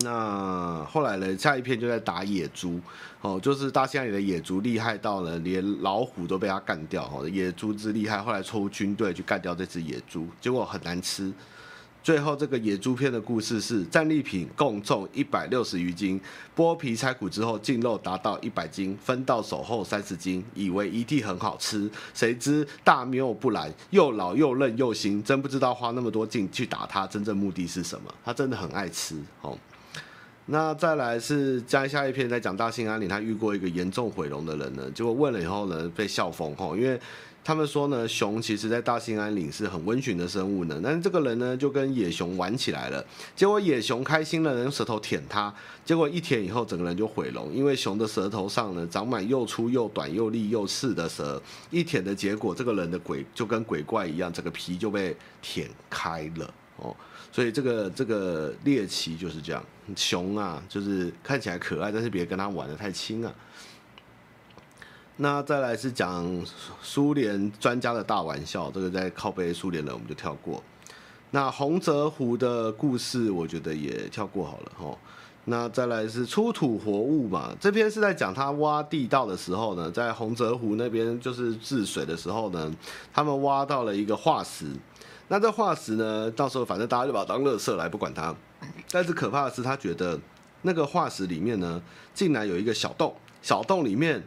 [0.00, 1.36] 那后来呢？
[1.36, 2.80] 下一篇就在打野猪，
[3.20, 8.18] 哦，就是大兴安岭的野猪厉害到了连老虎都被他干掉，哦，野猪之厉害。
[8.18, 11.32] 后来抽军队去干掉这只野猪，结果很难吃。
[12.00, 16.18] 最后这个野猪篇的故事是战利品共重一百六十余斤，
[16.56, 28.14] 剥皮拆骨之后净肉达到一百斤，分到手后三十斤，以为一地很好吃，谁知大谬不然，又老又嫩又腥，真不知道花那么多劲去打它，真正目的是什么？
[28.24, 29.58] 他真的很爱吃，哦。
[30.50, 36.98] 那再来是接下一篇在讲大兴安岭，他遇过一个严重毁容的人呢，结果问了以后呢，被笑疯吼，因为
[37.44, 43.04] 他们说呢，熊其实在大兴安岭是很温驯的生物呢， 但是这个人呢就跟野熊玩起来了，
[43.36, 45.52] 结果野熊开心了，用舌头舔他，
[45.84, 56.50] 结果一舔以后整个人就毁容，因为熊的舌头上呢长满又粗又短又利又刺的舌，一舔的结果，这个人的鬼就跟鬼怪一样，整个皮就被舔开了。
[56.78, 56.94] 哦。
[57.30, 59.62] 所以这个这个猎奇就是这样，
[59.94, 63.32] 熊啊，就是看起来可爱，但是别跟他玩得太亲啊。
[65.16, 66.26] 那再来是讲
[66.80, 70.62] 苏联专家的大玩笑，这个在靠背苏联人我们就跳过。
[71.30, 74.96] 那洪泽湖的故事，我觉得也跳过好了哈。
[75.44, 82.72] 那再来是出土活物嘛，这篇是在讲他挖地道的时候呢，在洪泽湖那边就是治水的时候呢，
[83.12, 84.72] 他们挖到了一个化石。
[85.28, 86.30] 那这化石呢？
[86.30, 88.34] 到时候反正大家就把它当垃圾来，不管它。
[88.90, 90.18] 但是可怕的是，他觉得
[90.62, 91.80] 那个化石里面呢，
[92.14, 94.22] 竟然有一个小洞，小洞里面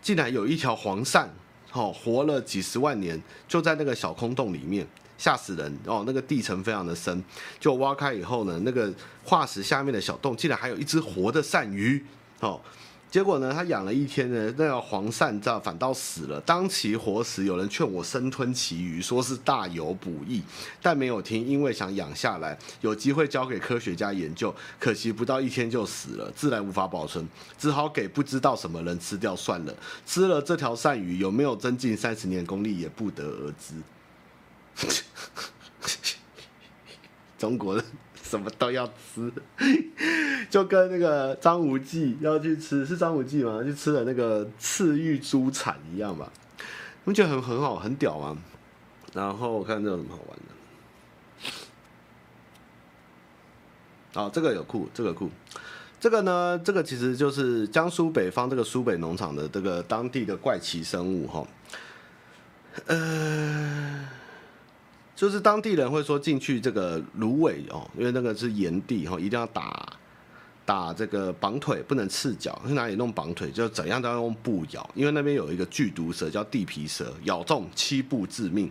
[0.00, 1.26] 竟然有一条黄鳝，
[1.72, 4.86] 哦，活了几十万年，就在那个小空洞里面，
[5.18, 6.04] 吓死人哦！
[6.06, 7.22] 那个地层非常的深，
[7.60, 8.92] 就挖开以后呢，那个
[9.24, 12.04] 化石下面的小洞竟然还有一只活的鳝鱼，
[12.40, 12.60] 哦。
[13.08, 20.42] 结果呢，他养了一天呢，那个黄鳝这反倒死了，当其活时，有人劝我生吞其鱼，说是大有补益，
[20.82, 27.26] 但没有听，因为想养下来，有机会交给科学家研究，可惜不到一天就死了，自然无法保存，
[27.58, 29.74] 只好给不知道什么人吃掉算了。
[30.04, 33.74] 吃了这条鳝鱼有没有增进三十年功力也不得而知。
[37.38, 37.84] 中国人。
[38.28, 39.32] 什么都要吃，
[40.50, 43.62] 就跟那个张无忌要去吃，是张无忌吗？
[43.62, 46.32] 去吃了那个赤玉猪产一样吧？
[46.58, 46.64] 你
[47.04, 48.36] 们觉得很很好，很屌吗？
[49.12, 50.36] 然后我看这有什么好玩
[54.14, 54.20] 的？
[54.20, 55.30] 哦，这个有酷，这个酷，
[56.00, 61.46] 这个呢，这个其实就是江苏北方这个苏北农场的这个当地的怪奇生物哈。
[62.86, 64.08] 呃。
[65.16, 69.84] 就是当地人会说进去这个芦苇哦，因为那个是炎地哈，一定要打
[70.66, 72.60] 打这个绑腿，不能赤脚。
[72.68, 73.50] 去哪里弄绑腿？
[73.50, 78.70] 就怎样都要用布咬，因为那边有一个剧毒蛇叫地皮蛇，咬中七步致命。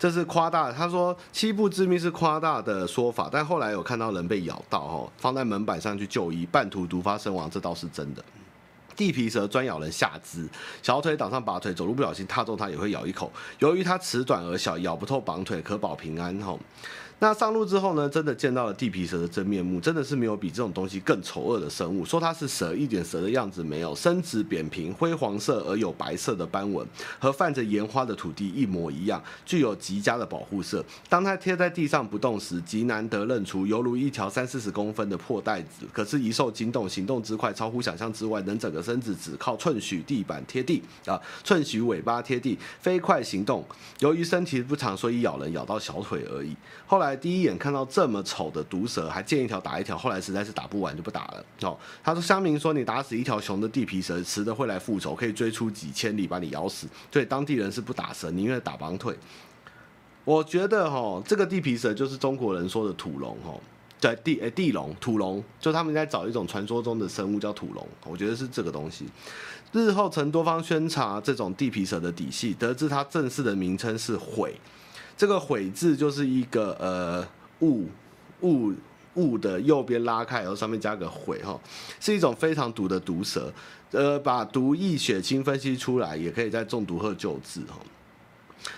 [0.00, 8.24] 这是夸大，他说七步致命是夸大的说法，但后来有看到人被咬到哈，放在门板上去就医，半途毒发身亡，这倒是真的。
[8.98, 10.48] 地皮蛇专咬人下肢，
[10.82, 13.32] 小腿挡上拔腿，走路不小心踏中它也会咬一口。
[13.60, 16.36] 由于它齿短而小，咬不透绑腿，可保平安。
[16.40, 16.58] 吼。
[17.20, 22.04] 那上路之后呢，真的见到了地皮蛇的真面目，真的是没有比这种东西更丑恶的生物。
[22.04, 26.86] 说它是蛇，一点蛇的样子没有，身子扁平，灰黄色而有白色的斑纹，
[27.18, 30.84] 和泛着盐花的土地一模一样，具有极佳的保护色。
[31.08, 35.84] 当它贴在地上不动时，极难得认出，犹如一条三四十公分的破袋子。
[35.92, 43.64] 可是，一受惊动，行动之快，超乎想象之外，能整个身子只靠寸许地板贴地啊，寸许尾巴贴地，飞快行动。
[43.98, 46.56] 由于身体不长，所以咬人咬到小腿而已。
[46.86, 47.07] 后来。
[47.08, 51.44] 来第一眼看到这么丑的毒蛇，还见一条打一条，后来实在是打不完就不打了。
[51.62, 56.86] 哦，他说乡民说你打死一条熊的地皮蛇，雌的会来复仇，可以追出几千里把你咬死。
[57.10, 59.16] 所以当地人是不打蛇，宁愿打绑腿。
[60.24, 63.58] 我觉得哈，这个地皮蛇就是中国人说的土龙哈，
[63.98, 69.06] 对地诶地龙土龙，就他们在找一种传说中的生物叫土龙，我觉得是这个东西。
[69.72, 74.54] 日后曾多方宣查这种地皮蛇的底细，得知它正式的名称是毁。
[75.18, 77.26] 这个悔字就是一个呃
[77.66, 77.86] 物
[78.42, 78.72] 物
[79.14, 81.60] 物的右边拉开，然后上面加个悔哈，
[81.98, 83.52] 是一种非常毒的毒蛇。
[83.90, 87.78] 呃，把毒液血清分析出来，也可以在中毒后救治哈。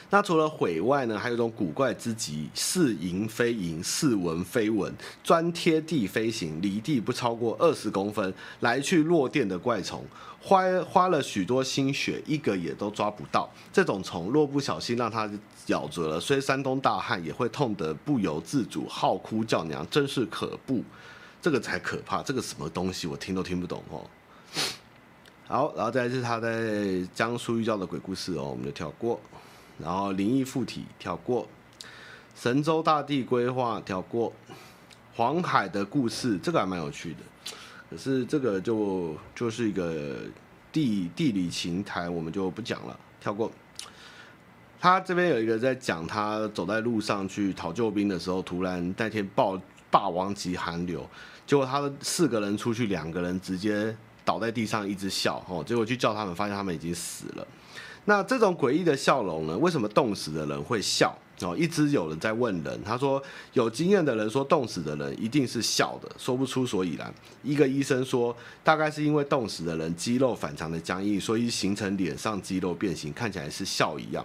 [0.08, 10.04] 那除了悔外呢，还有一种古怪之极，似蝇非蝇，似蚊非蚊，专贴地飞行，离地不超过二十公分，来去落电的怪虫，
[10.40, 13.50] 花花了许多心血，一个也都抓不到。
[13.72, 15.28] 这种虫若不小心让它
[15.70, 20.84] 咬着了，虽山东大汉也会痛得不由自主，好哭叫娘，真是可怖。
[21.42, 24.04] 这个才可怕，这个什么东西我听都听不懂哦。
[25.46, 29.18] 好，然后再来是他在江苏遇到的鬼故事哦，我们就跳过。
[29.78, 31.48] 然后灵异附体跳过，
[32.34, 34.30] 神州大地规划跳过，
[35.14, 37.20] 黄海的故事这个还蛮有趣的，
[37.88, 40.18] 可是这个就就是一个
[40.70, 43.50] 地地理情台，我们就不讲了，跳过。
[44.80, 49.60] 他这边有一个在讲，他走在路上去讨救兵的时候，突然那天暴
[49.90, 51.06] 霸王级寒流，
[51.46, 57.46] 结果他四个人出去，两个人直接倒在地上一直笑，哦，结果去叫他们，发现他们已经死了。
[58.06, 59.58] 那这种诡异的笑容呢？
[59.58, 61.14] 为什么冻死的人会笑？
[61.42, 62.82] 哦，一直有人在问人。
[62.84, 63.22] 他说，
[63.52, 67.12] 有经验的人说，冻死的人一定是笑的，说不出所以然。
[67.42, 74.24] 一个医生说，大概是因为冻死的人肌肉反常的僵硬，所以形成脸上肌肉变形，看起来是笑一样。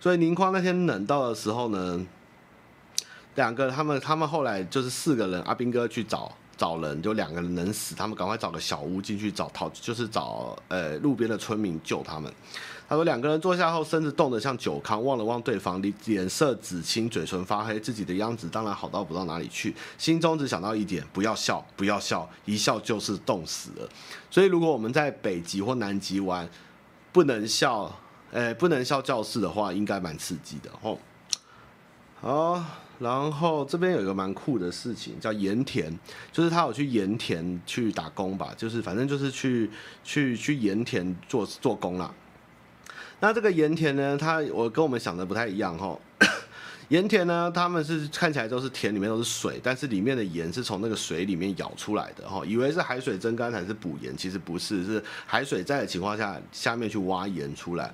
[0.00, 2.04] 所以宁匡那天冷到的时候呢，
[3.34, 12.32] 两个他们他们后来就是四个人，阿兵哥去找找人，就两个人能死，他们赶快找个小屋进去找讨，就是找呃路边的村民救他们。
[12.88, 23.88] 他说：“两个人坐下后，身子冻得像酒糠，望了望对方，脸脸色紫青，嘴唇发黑，自己的样子当然好到不到哪里去，心中只想到一点：不要笑，不要笑，一笑就是冻死了。
[24.30, 26.48] 所以，如果我们在北极或南极玩，
[27.10, 27.92] 不能笑，
[28.30, 31.00] 诶， 不能笑教室的话，应该蛮刺激的吼。
[32.20, 32.62] 好，
[33.00, 35.92] 然后这边有一个蛮酷的事情，叫盐田，
[36.30, 39.68] 就是他有去盐田去打工吧，就是反正就是去
[40.04, 42.14] 去去盐田做做工啦。”
[43.20, 45.98] 那这个盐田呢，它我跟我们想的不太一样哈。
[46.88, 57.92] 盐田呢，他们是看起来都是田里面都是水，但是里面的盐是从那个水里面舀出来的哈，以为是海水蒸干才是补盐，其实不是，是海水在的情况下下面去挖盐出来。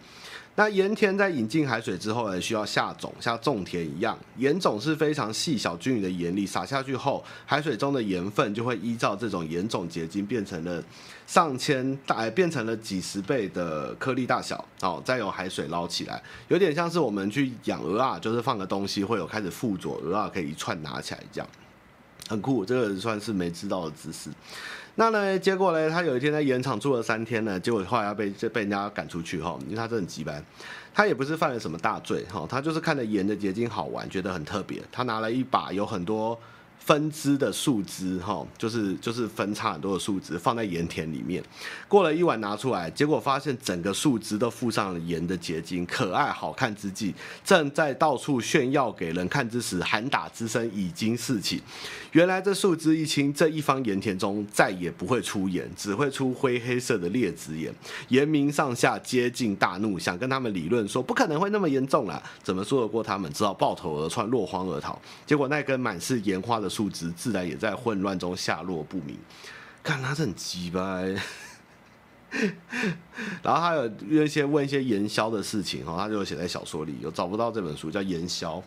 [0.55, 10.83] 那盐田在引进海水之后呢，需要下种，像种田一样，盐种是非常细小均匀的盐粒，撒下去后，海水中的盐分就会依照这种盐种结晶，变成了
[11.27, 21.49] 上千大，变成了几十倍的颗粒大小，哦，再由海水捞起来，有点像是我们去养鹅啊，就是放个东西会有开始附着，鹅啊可以一串拿起来这样，
[22.29, 24.29] 很酷，这个算是没知道的知识。
[24.95, 25.39] 那呢？
[25.39, 25.89] 结果呢？
[25.89, 30.43] 他有一天在盐场住了三天呢，结果后来要被被人家赶出去哈，因为他真的很机掰。
[30.95, 34.83] 他也不是犯了什么大罪哈，他就是看着盐的结晶好玩，觉得很特别。
[34.93, 36.39] 他拿了一把有很多。
[36.85, 41.41] 分支的树枝，哈，就是就是分叉很多的树枝放在盐田里面，
[41.87, 47.15] 过了一晚拿出来，结果发现整个树枝都附上了盐的结晶，可爱好看之际，
[47.45, 51.63] 正在到处炫耀给人看之时，喊打之声已经四起。
[52.13, 57.75] 原来这树枝一清，这一方盐田中再也不会出盐，只会出灰黑色的劣质盐。
[58.09, 63.33] 盐民上下皆尽大怒，想跟他们理论说不可能会那么严重啦，怎么说得过他们？
[63.33, 65.01] 只好抱头而窜，落荒而逃。
[65.25, 66.73] 结果那根满是盐花的。
[66.73, 69.15] 树枝自然也在混乱中下落不明，
[69.85, 71.15] 看他是很鸡掰，
[73.43, 78.63] 然后还有一些问一些盐枭的事情哈，他就写在小说里，有找不到这本书叫盐枭。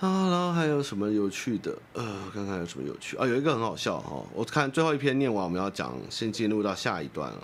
[0.00, 1.76] 啊，然后还有什么有趣的？
[1.92, 7.38] 呃，看看有什么有趣啊，有一个很好笑哈，我看最后一篇念完，我们要讲，先进入到下一段了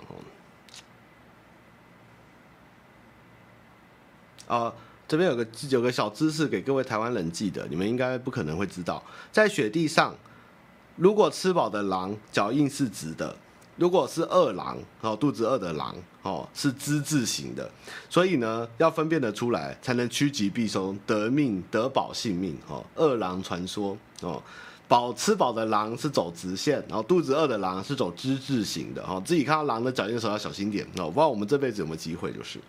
[4.47, 4.57] 哈。
[4.57, 4.73] 啊。
[5.09, 9.01] 这边有个有个小知识给各位台湾人记得，你们应该不可能会知道，
[9.31, 10.13] 在雪地上，
[10.97, 13.37] 如果吃饱的狼脚印是直的，
[13.77, 15.95] 如果是饿狼哦，肚子饿的狼
[16.27, 17.71] 哦，是之字形的，
[18.09, 22.85] 所以呢，要分辨得出来，才能趋吉避凶，得命得保性命哦。
[22.95, 24.43] 饿狼传说哦，
[24.89, 29.23] 饱吃饱的狼是走直线，然后肚子饿的狼是走之字形的哦。
[29.25, 32.59] 自己看到狼的脚印的时候要小心点哦，不知道我们这辈子有没有机会就是。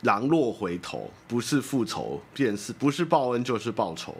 [0.00, 4.16] 狼若回头，不是复仇，便是不是报恩就是报仇。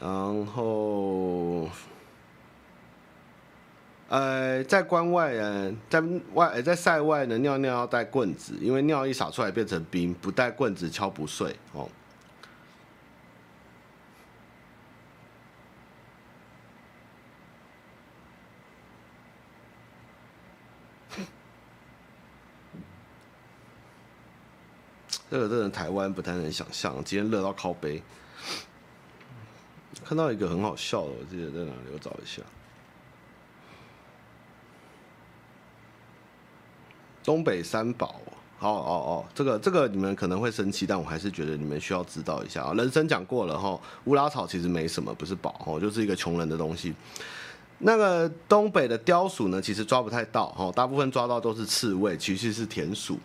[0.00, 1.68] 然后。
[4.08, 6.02] 呃，在关外呃，在
[6.34, 11.88] 外在塞外呢，尿尿要带棍子，因为尿一洒出来变成冰，不带棍子敲不碎哦。
[25.30, 28.02] 这个真的台湾不太能想象，今天热到靠北。
[30.04, 31.92] 看到一个很好笑的，我记得在哪里？
[31.92, 32.42] 我找一下。
[37.24, 38.20] 东北三宝，
[38.58, 42.74] 哦哦哦，这个这个你们可能会生气，但我还是觉得你们需要知道一下啊。
[42.74, 46.92] 人参讲过了哈，乌拉草其实没什么，不是宝哦，就是一个穷人的东西。
[47.78, 53.18] 那个东北的貂鼠呢，其实抓不太到哈，大部分抓到都是刺猬，其实是田鼠。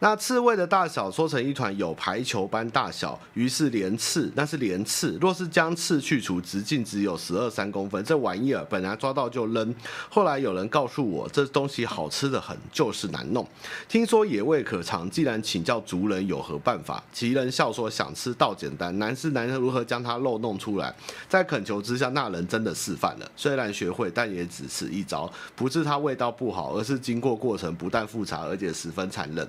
[0.00, 5.18] 那刺猬的大小缩成一团，有排球般大小，于是连刺，那是连刺。
[5.20, 8.04] 若是将刺去除，直径只有十二三公分。
[8.04, 9.74] 这玩意儿本来抓到就扔，
[10.08, 13.44] 后来有人告诉我，这东西好吃得很，就是难弄。
[13.88, 17.02] 听说野味可尝，既然请教族人有何办法？
[17.12, 20.94] 其人笑说：想吃倒简单，难是难如何将它肉弄出来。
[21.28, 23.28] 在恳求之下，那人真的示范了。
[23.34, 29.44] 虽然学会，但也只此一招，不是它味道不好，而是经过过程不但复杂，而且十分残忍。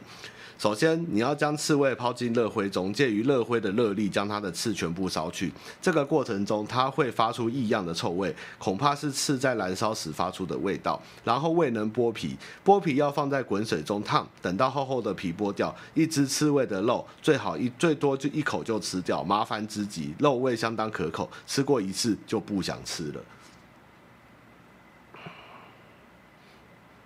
[0.59, 5.49] 首先，你要将刺猬抛进热灰中，借于热灰的热力将它的刺全部烧去。
[5.81, 11.01] 这个过程中，它会发出异样的臭味，恐怕是刺在燃烧时发出的味道。
[11.23, 12.35] 然后未能剥皮，
[12.65, 23.21] 剥皮要放在滚水中烫，等到厚厚的皮剥掉，一只刺猬的肉最好一最多就一口就吃掉，麻烦之极，肉味相当可口，吃过一次就不想吃了。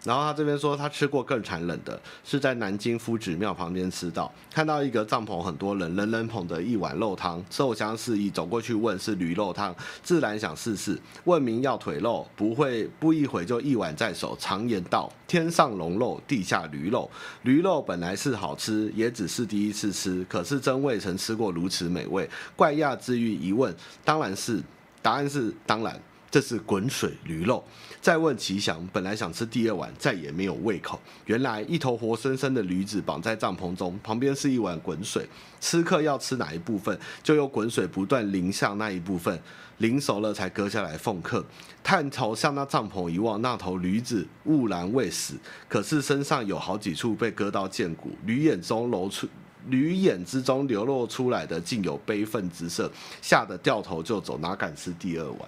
[0.03, 17.09] 然后他这边说，他吃过更残忍的，是在南京夫子庙旁边吃到，看到一个帐篷很多人，人人捧着一碗肉汤，受香示意，走过去问是驴肉汤，自然想试试，问明要腿肉，不会不一会就一碗在手，常言道，天上龙肉，地下驴肉，
[17.43, 23.73] 驴肉本来是好吃，也只是第一次吃，可是真未曾吃过如此美味，怪讶之余一问，
[24.03, 24.61] 当然是，
[25.01, 25.97] 答案是当然。
[26.33, 27.63] 这是滚水驴肉。
[28.03, 30.99] 再问吉祥，本来想吃第二碗，再也没有胃口。
[31.25, 35.25] 原来一头活生生的驴子绑在帐篷中，旁边是一碗滚水。
[35.61, 39.41] 吃客要吃哪一部分，就用滚水不断淋向那一部分，
[39.77, 41.45] 淋熟了才割下来奉客。
[41.81, 45.35] 探头向那帐篷一望，那头驴子兀然未死，
[45.69, 49.25] 可是身上有好几处被割到见骨，驴眼中流出，
[49.71, 52.91] 驴眼之中流露出来的竟有悲愤之色，
[53.21, 55.39] 吓得掉头就走，哪敢吃第二碗？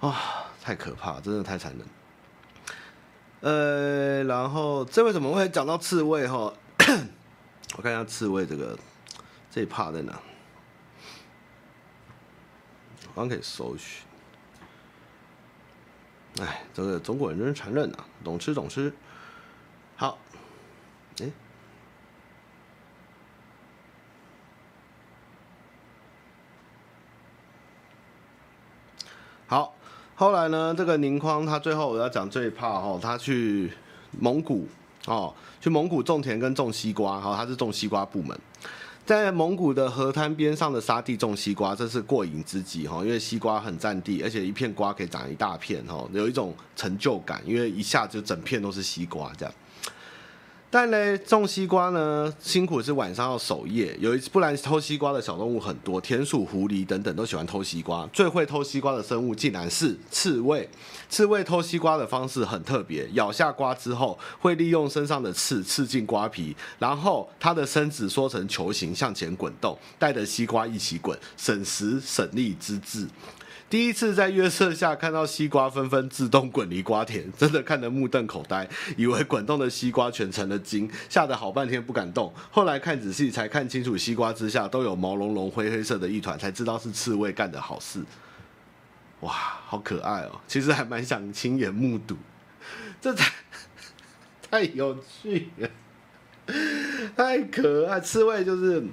[0.00, 1.86] 啊、太可怕，真的太残忍。
[3.42, 6.50] 呃，然后这为什么会讲到刺猬哈？
[7.76, 8.78] 我看一下刺猬这个
[9.50, 10.14] 这一 part 在哪？
[13.14, 14.06] 好像可以搜寻。
[16.40, 18.90] 哎，这个中国人真是残忍啊，懂吃懂吃。
[19.96, 20.18] 好，
[21.20, 21.30] 哎，
[29.46, 29.74] 好。
[30.16, 33.72] 后来呢，这个宁匡他最后我要讲最怕哈，他去
[34.20, 34.68] 蒙古
[35.06, 38.38] 哦，去蒙古种田跟种西瓜哈，他是种西瓜部门，
[39.04, 49.52] 在蒙古的河滩边上的沙地种西瓜，这是过瘾之极哈，因为西瓜很占地，而且一片瓜可以长一大片哈，有一种成就感，因为一下就整片都是西瓜这样。
[50.76, 58.04] 但呢，种西瓜呢，辛苦是晚上要守夜，有一次不然偷西瓜的小动物很多，田鼠、狐狸等等都喜欢偷西瓜。
[58.12, 60.68] 最会偷西瓜的生物竟然是刺猬。
[61.08, 73.06] 刺猬偷西瓜的方式很特别，咬下瓜之后，会利用身上的刺刺进瓜皮，然后它的身子缩成球形向前滚动，带着西瓜一起滚，省时省力之至。
[73.74, 82.32] 第一次在月色下看到西瓜纷纷自动滚离瓜田，真的看得目瞪口呆，以为滚动的西瓜全成了精，吓得好半天不敢动。
[82.52, 88.00] 后来看仔细才看清楚，西瓜之下都有毛茸茸灰黑色的一团，才知道是刺猬干的好事。
[89.22, 89.32] 哇，
[89.66, 90.40] 好可爱哦！
[90.46, 92.16] 其实还蛮想亲眼目睹，
[93.00, 93.32] 这才
[94.48, 95.68] 太有趣了，
[97.16, 98.00] 太可爱。
[98.00, 98.84] 刺猬就是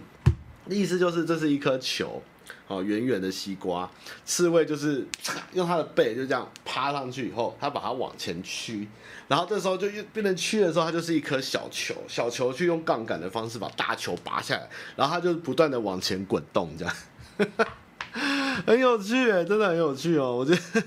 [0.68, 2.24] 意思就是这是一颗球。
[2.72, 3.90] 哦，圆圆的西瓜，
[4.26, 5.06] 刺猬就是
[5.54, 8.88] 用它的背就这样趴上去以后，它把它往前屈，
[9.28, 16.96] 然后这时候就又变成屈的时候，它就是一颗小球，小球去用杠杆的方式把大球拔下来，然后它就不断的往前滚动，这样，
[18.66, 20.84] 很有趣，真的很有趣哦，我觉得。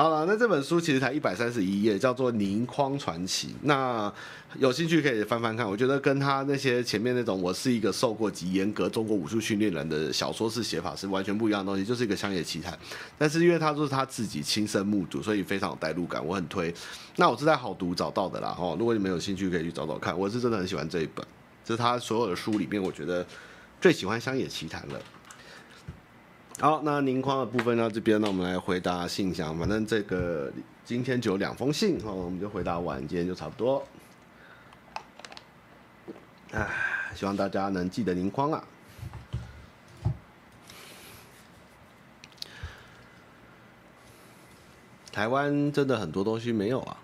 [0.00, 3.48] 好了，那这本书其实才一百三十一页，叫做《宁匡传奇》。
[3.64, 4.10] 那
[4.58, 5.68] 有兴趣可以翻翻看。
[5.68, 12.78] 我觉得跟他那些前面那种“我是一个受过极严格中国武术训练人”的小说式写法是完全不一样的东西，就是一个乡野奇谈。
[13.18, 16.74] 但是因为他说是他自己亲身目睹，所以非常有代入感，我很推。
[17.16, 20.18] 那我是在好读找到的啦，哦，如果你们有兴趣可以去找找看。
[20.18, 21.22] 我是真的很喜欢这一本，
[21.62, 23.26] 这是他所有的书里面，我觉得
[23.78, 24.98] 最喜欢乡野奇谈了。
[26.60, 29.58] 好，那宁匡的部分到这边，那我们来回答信箱。
[29.58, 30.52] 反正这个
[30.84, 33.82] 今天只有两封信，好，我们就回答完，今天就差不多。
[36.52, 36.68] 唉，
[37.14, 38.62] 希望大家能记得宁匡啊。
[45.10, 46.98] 台湾真的很多东西没有啊，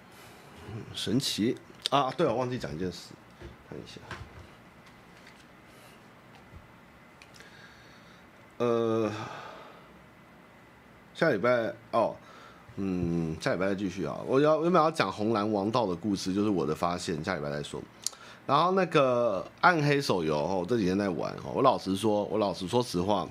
[0.94, 1.56] 神奇
[1.88, 2.10] 啊！
[2.10, 3.14] 对，我忘记讲一件事，
[3.70, 3.98] 看一下。
[8.58, 9.10] 呃。
[11.16, 12.14] 下礼拜哦，
[12.76, 14.18] 嗯，下礼拜再继续啊。
[14.26, 17.80] 我要原本要讲红蓝王道的故事，就是我的发现，下礼拜再说。
[18.46, 21.52] 然后那个暗黑手游哦，这几天在玩哦。
[21.54, 23.26] 我老实说，我老实说实话，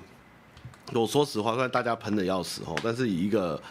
[0.94, 3.62] 我说实话，虽然大家喷的要死哦，但是以一个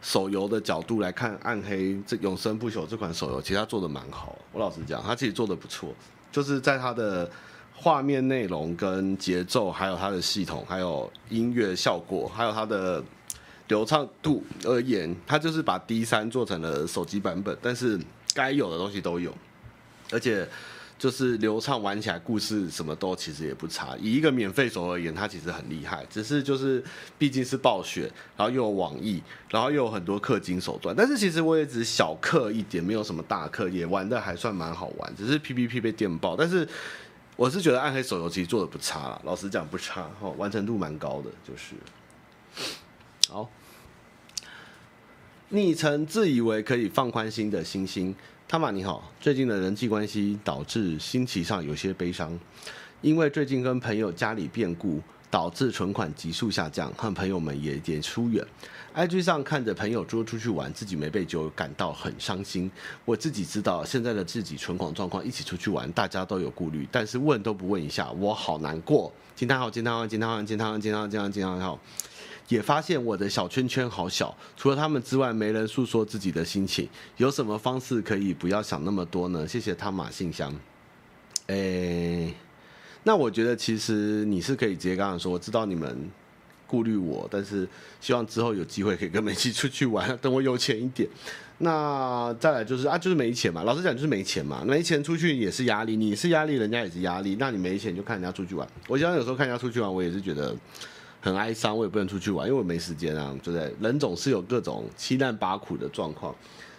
[0.00, 4.38] 手游的角度来看，暗黑这永生不朽这款手游，其实它做的蛮好。
[4.52, 5.88] 我老实讲，它其实做的不错，
[6.30, 7.28] 就是在它的。
[7.82, 13.02] 画面内容跟节奏，还有它的系统，还有音乐效果，还有它的
[13.70, 17.98] 流畅度而言，它就是把 D 三做成了手机版本，但是
[18.34, 19.34] 该有的东西都有，
[20.10, 20.46] 而且
[20.98, 23.96] 就是流畅玩起来，故事什么都其实也不差。
[23.98, 26.84] 以一个免费手而言，它其实很厉害，只是就是
[27.16, 36.68] 毕竟是暴雪，然后又有网易，然后又有很多氪金手段，但是其实我也只小氪一点，没有什么大氪，也玩得还算蛮好玩，只是 PVP 被电爆，但是。
[37.36, 41.74] 我是觉得暗黑手游其实做的不差啦，老实讲不差哈，完成度蛮高的，就是。
[43.30, 43.48] 好，
[45.52, 48.14] 昵称自以为可以放宽心的星星，
[48.46, 52.38] 汤玛你好，最近的人际关系导致心情上有些悲伤，
[53.00, 55.00] 因为最近跟朋友家里变故。
[55.32, 58.44] 导致存款急速下降，和朋友们也有点疏远。
[58.96, 62.68] IG 上看着朋友说出去玩，自己没被揪，感到很伤心。
[63.04, 69.12] 我自己知道现在的自己存款状况，一起出去玩，大家都有顾虑，但是问都不问一下，我好难过。
[69.36, 69.70] 惊叹号！
[69.70, 70.04] 惊叹号！
[70.04, 70.42] 惊叹号！
[70.42, 70.76] 惊叹号！
[70.76, 71.08] 惊叹号！
[71.08, 71.28] 惊叹号！
[71.30, 71.78] 惊叹号！
[72.50, 76.86] 也发现我的小圈圈好小，除了他们之外，没人诉说自己的心情。
[77.16, 79.48] 有什么方式可以不要想那么多呢？
[79.48, 80.54] 谢谢汤马信箱。
[81.46, 82.34] 诶。
[83.02, 86.10] 那我觉得其实你是可以直接跟他说，我知道你们
[86.66, 87.66] 顾虑我，但是
[87.98, 91.08] 希望之后有机会可以跟我们一起出去玩， 等我有钱一点。
[91.58, 97.36] 那再来就是啊，就是没钱嘛，老实讲就是没钱嘛，没钱出去也是压力，你是压力，人家也是压力。
[97.38, 100.54] 那你没钱就看人家出去玩，我想有时候看人家出去玩，我也是觉得
[101.20, 103.72] 很哀伤，我也不能出去玩，因为我没时间啊，就在？
[103.80, 106.34] 人总是有各种七难八苦的状况，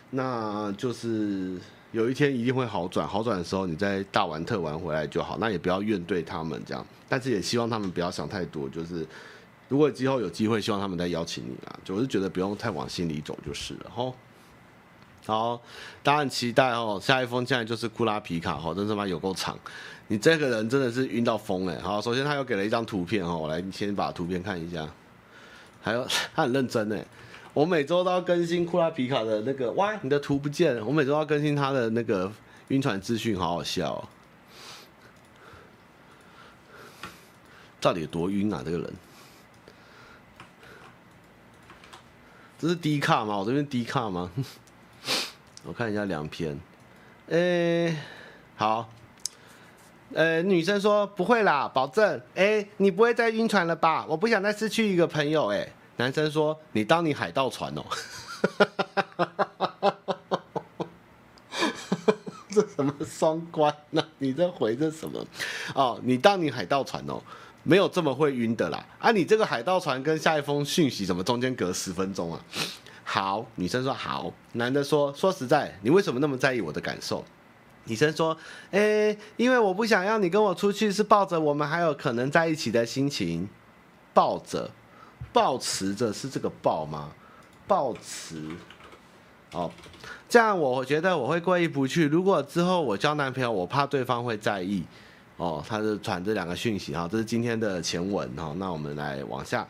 [0.10, 1.58] 那就是。
[1.94, 9.06] 有一天一定会好转，好转的时候你再大玩特玩回来就好，那也不要怨对他们这样，但是也希望他们不要想太多，就是
[9.68, 14.16] 如果之后有机会，希望他们再邀请你啊，就我是觉得不用太往心里走就是了吼。
[15.26, 15.62] 好，
[16.02, 19.58] 大家很期待哦，下一封现在就是库拉皮卡哦，真他妈有够长，
[20.08, 21.80] 你这个人真的是晕到疯哎。
[21.80, 24.88] 好，首先他又给了一张图片哦，我来先把图片看一下，
[25.82, 27.06] 还有他很认真哎。
[27.54, 30.84] 我每周都要更新库拉皮卡的那个，哇，你的图不见了。
[30.86, 32.32] 我每周都要更新他的那个
[32.70, 34.08] 晕船资讯，好好笑哦。
[37.82, 38.62] 到底有多晕啊？
[38.64, 38.94] 这个人，
[42.58, 43.38] 这是低卡吗？
[43.38, 44.32] 我这边低卡吗？
[45.64, 46.60] 我看一下两篇。
[47.28, 47.96] 诶、
[48.56, 48.90] 好。
[50.14, 52.22] 呃、女生说不会啦，保证。
[52.36, 54.06] 诶、你不会再晕船了吧？
[54.10, 55.60] 我不想再失去一个朋友、欸。
[55.60, 55.72] 诶。
[55.98, 57.86] 男生说：“你当你海盗船哦，
[62.50, 64.04] 这什么双关呢？
[64.18, 65.24] 你这回这什么？
[65.76, 67.22] 哦，你当你海盗船哦，
[67.62, 68.84] 没有这么会晕的啦。
[68.98, 72.42] 啊，你这个海盗船跟下一封讯息怎么中间隔十分钟啊？
[73.04, 74.32] 好，女生说好。
[74.54, 77.24] 男的说：说实在，你为什么那么在意我的感受？
[77.86, 78.38] 女生说：
[78.72, 83.50] 诶，因为我不想要你跟我出去，是抱着我们还有可能在一起的心情，
[84.14, 84.72] 抱着。”
[85.34, 87.10] 抱持着是这个抱吗？
[87.66, 88.50] 抱持，
[89.54, 89.72] 哦，
[90.28, 92.06] 这样我觉得我会过意不去。
[92.10, 94.84] 如果之后我交男朋友，我怕对方会在意。
[95.38, 98.54] 哦，他是传这两个讯息哈，这是今天的前文哈。
[98.58, 99.66] 那我们来往下。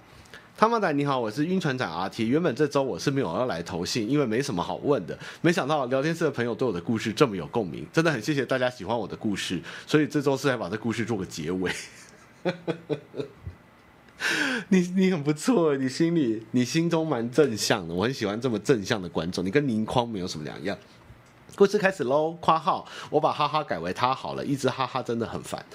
[0.58, 2.26] 汤妈仔你好，我是晕船长 RT。
[2.26, 5.18] 原本这周我是没有要来投信，因为没什么好问的。
[5.42, 9.60] 没想到聊天室的朋友对我的故事这么有共鸣，真的很谢谢大家喜欢我的故事。
[9.88, 11.72] 所以这周是来把这故事做个结尾。
[14.70, 20.78] 你你很不错，你心里你心中蛮正向的，我很喜欢这么正向的观众，你跟倪匡没有什么两样。
[21.56, 22.32] 故事开始喽！
[22.40, 25.66] 括号，我把哈哈改为他好了，一直哈哈真的很烦。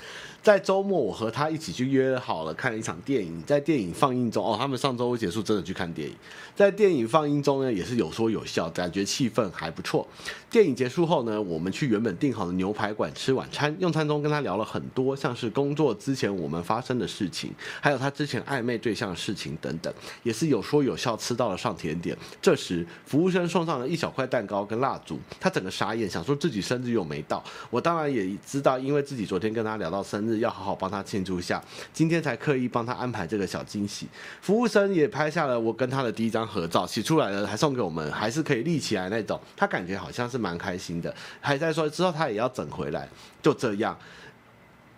[0.47, 3.43] 在周末，我和他一起去约好了看一场电影。
[3.43, 6.15] 在电影放映中，哦，他们上周结束，真的去看电影。
[6.55, 10.07] 在电影放映中呢，也是有说有笑，感觉气氛还不错。
[10.49, 13.75] 电影结束后呢，我们去原本订好的牛排馆吃晚餐。
[13.81, 19.93] 用餐中跟他聊了很多，像是工作之前我们发生的事情，还有他之前暧昧对象的事情等等，
[20.23, 22.17] 也是有说有笑，吃到了上甜点。
[22.41, 27.43] 这时，服务生送上了一小块蛋糕跟蜡烛，他整个傻眼，想说自己生日又没到。
[27.69, 30.36] 我当然也知道，因为自己昨天跟他聊到生日。
[30.39, 31.63] 要好好帮他庆祝一下，
[31.93, 34.07] 今天才刻意帮他安排这个小惊喜。
[34.41, 39.41] 服务生也拍下了我跟他的第一张合照，洗出来了还送给我们，还是可以立起来那种。
[39.57, 43.09] 他感觉好像是蛮开心的，还在说之后他也要整回来。
[43.43, 43.97] 就这样，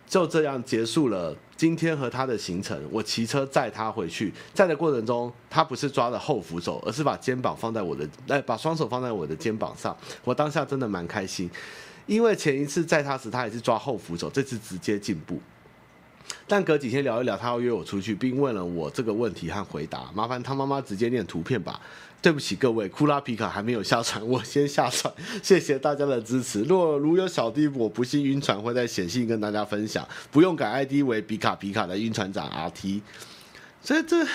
[0.06, 2.80] 就这样结束了今天和他的行程。
[2.90, 9.94] 我骑车载他回去，在的过程中，他不是抓着后扶手，而是把肩膀放在我的，哎，把双手放在我的肩膀上。
[10.24, 11.50] 我当下真的蛮开心。
[12.08, 15.40] 因为前一次载他时，他也是抓后扶手，这次直接进步。
[16.46, 20.10] 但隔几天聊一聊，他要约我出去，并问了我这个问题和回答。
[20.14, 21.80] 麻烦他妈妈直接念图片吧。
[22.20, 25.12] 对不起各位，库拉皮卡还没有下船，我先下船。
[25.42, 26.62] 谢谢大家的支持。
[26.62, 30.06] 若如有小弟我不幸晕船，会在写信跟大家分享。
[30.32, 33.02] 不用改 ID 为比卡皮卡的晕船长 RT。
[33.80, 34.26] 所以这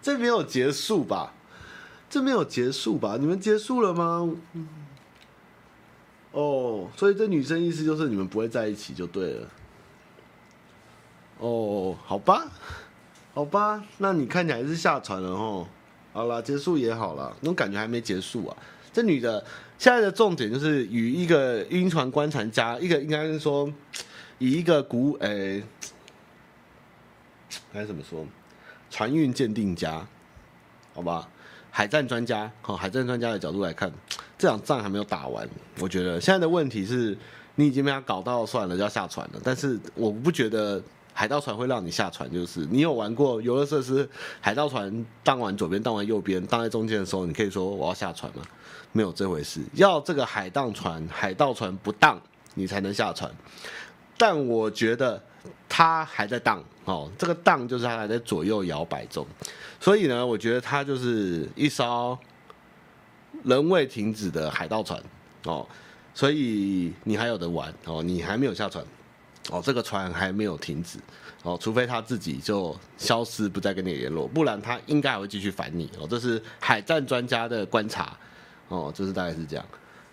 [0.00, 1.32] 这没有结束吧？
[2.08, 3.16] 这没有结束吧？
[3.18, 4.30] 你们结束了吗？
[6.34, 9.48] 哦所以这女生意思就是你们不会在一起就对了。
[11.38, 12.46] 哦好吧，
[13.32, 15.66] 好吧，那你看起来是下船了哦。
[16.12, 18.56] 好了，结束也好了，那种感觉还没结束啊。
[18.92, 19.44] 这女的
[19.78, 23.72] 现在的重点就是与一个晕船观察家，一个应该是说
[24.38, 25.62] 以一个古诶，
[27.72, 28.26] 该、欸、怎么说？
[28.90, 30.06] 船运鉴定家，
[30.94, 31.28] 好吧，
[31.70, 33.92] 海战专家，好，海战专家的角度来看。
[34.44, 35.48] 这场仗还没有打完，
[35.80, 37.16] 我觉得现在的问题是，
[37.54, 39.40] 你已经被他搞到算了，就要下船了。
[39.42, 40.82] 但是我不觉得
[41.14, 44.06] 海盗船会让你下船，就是你有玩过游乐设施，
[44.42, 48.42] 海盗船荡完左边，荡完右边，荡在中间的时候，你可以说我要下船吗？
[48.92, 52.20] 没有这回事，要这个海盗船，海盗船不荡，
[52.52, 53.32] 你才能下船。
[54.18, 55.18] 但我觉得
[55.70, 59.26] 他还在荡哦，这个荡就是他还在左右摇摆中，
[59.80, 62.18] 所以呢，我觉得他就是一艘。
[63.44, 65.00] 人未停止的海盗船，
[65.44, 65.66] 哦，
[66.14, 68.84] 所以你还有得玩哦，你还没有下船，
[69.50, 70.98] 哦，这个船还没有停止，
[71.42, 78.16] 哦，除非他自己就消失不再跟你联络，不然他应该还会继续烦你，哦，这是海战专家的观察，
[78.68, 79.64] 哦，就是大概是这样。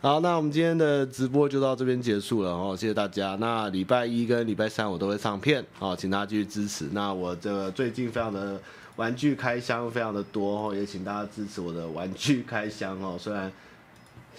[0.01, 3.38] 好，那我们今天的直播就到这边结束了，哦，谢谢大家。
[3.39, 6.89] 那礼拜一跟礼拜三我都会上片，哦，请大家继续支持。
[6.91, 8.59] 那我这最近非常的。
[9.02, 13.18] 玩具开箱非常的多哦，也请大家支持我的玩具开箱哦。
[13.20, 13.52] 虽然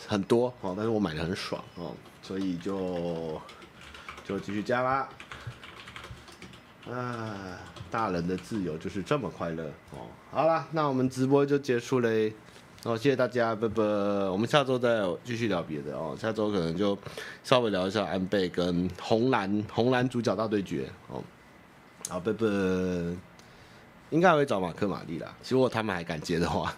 [0.06, 1.92] 很多哦，但是我买的很爽哦，
[2.22, 3.40] 所以就
[4.24, 5.08] 就继续加啦。
[6.88, 7.58] 啊，
[7.90, 10.06] 大人的自由就是这么快乐哦。
[10.30, 12.32] 好啦，那我们直播就结束嘞。
[12.84, 13.82] 哦，谢谢大家，拜拜。
[13.82, 16.16] 我们下周再继续聊别的哦。
[16.16, 16.96] 下周可能就
[17.42, 21.20] 稍微聊一下安倍跟红蓝红蓝主角大对决哦。
[22.08, 23.31] 好，拜拜。
[24.12, 26.72] 应该会找马克马利啦，如果他们还敢接的话。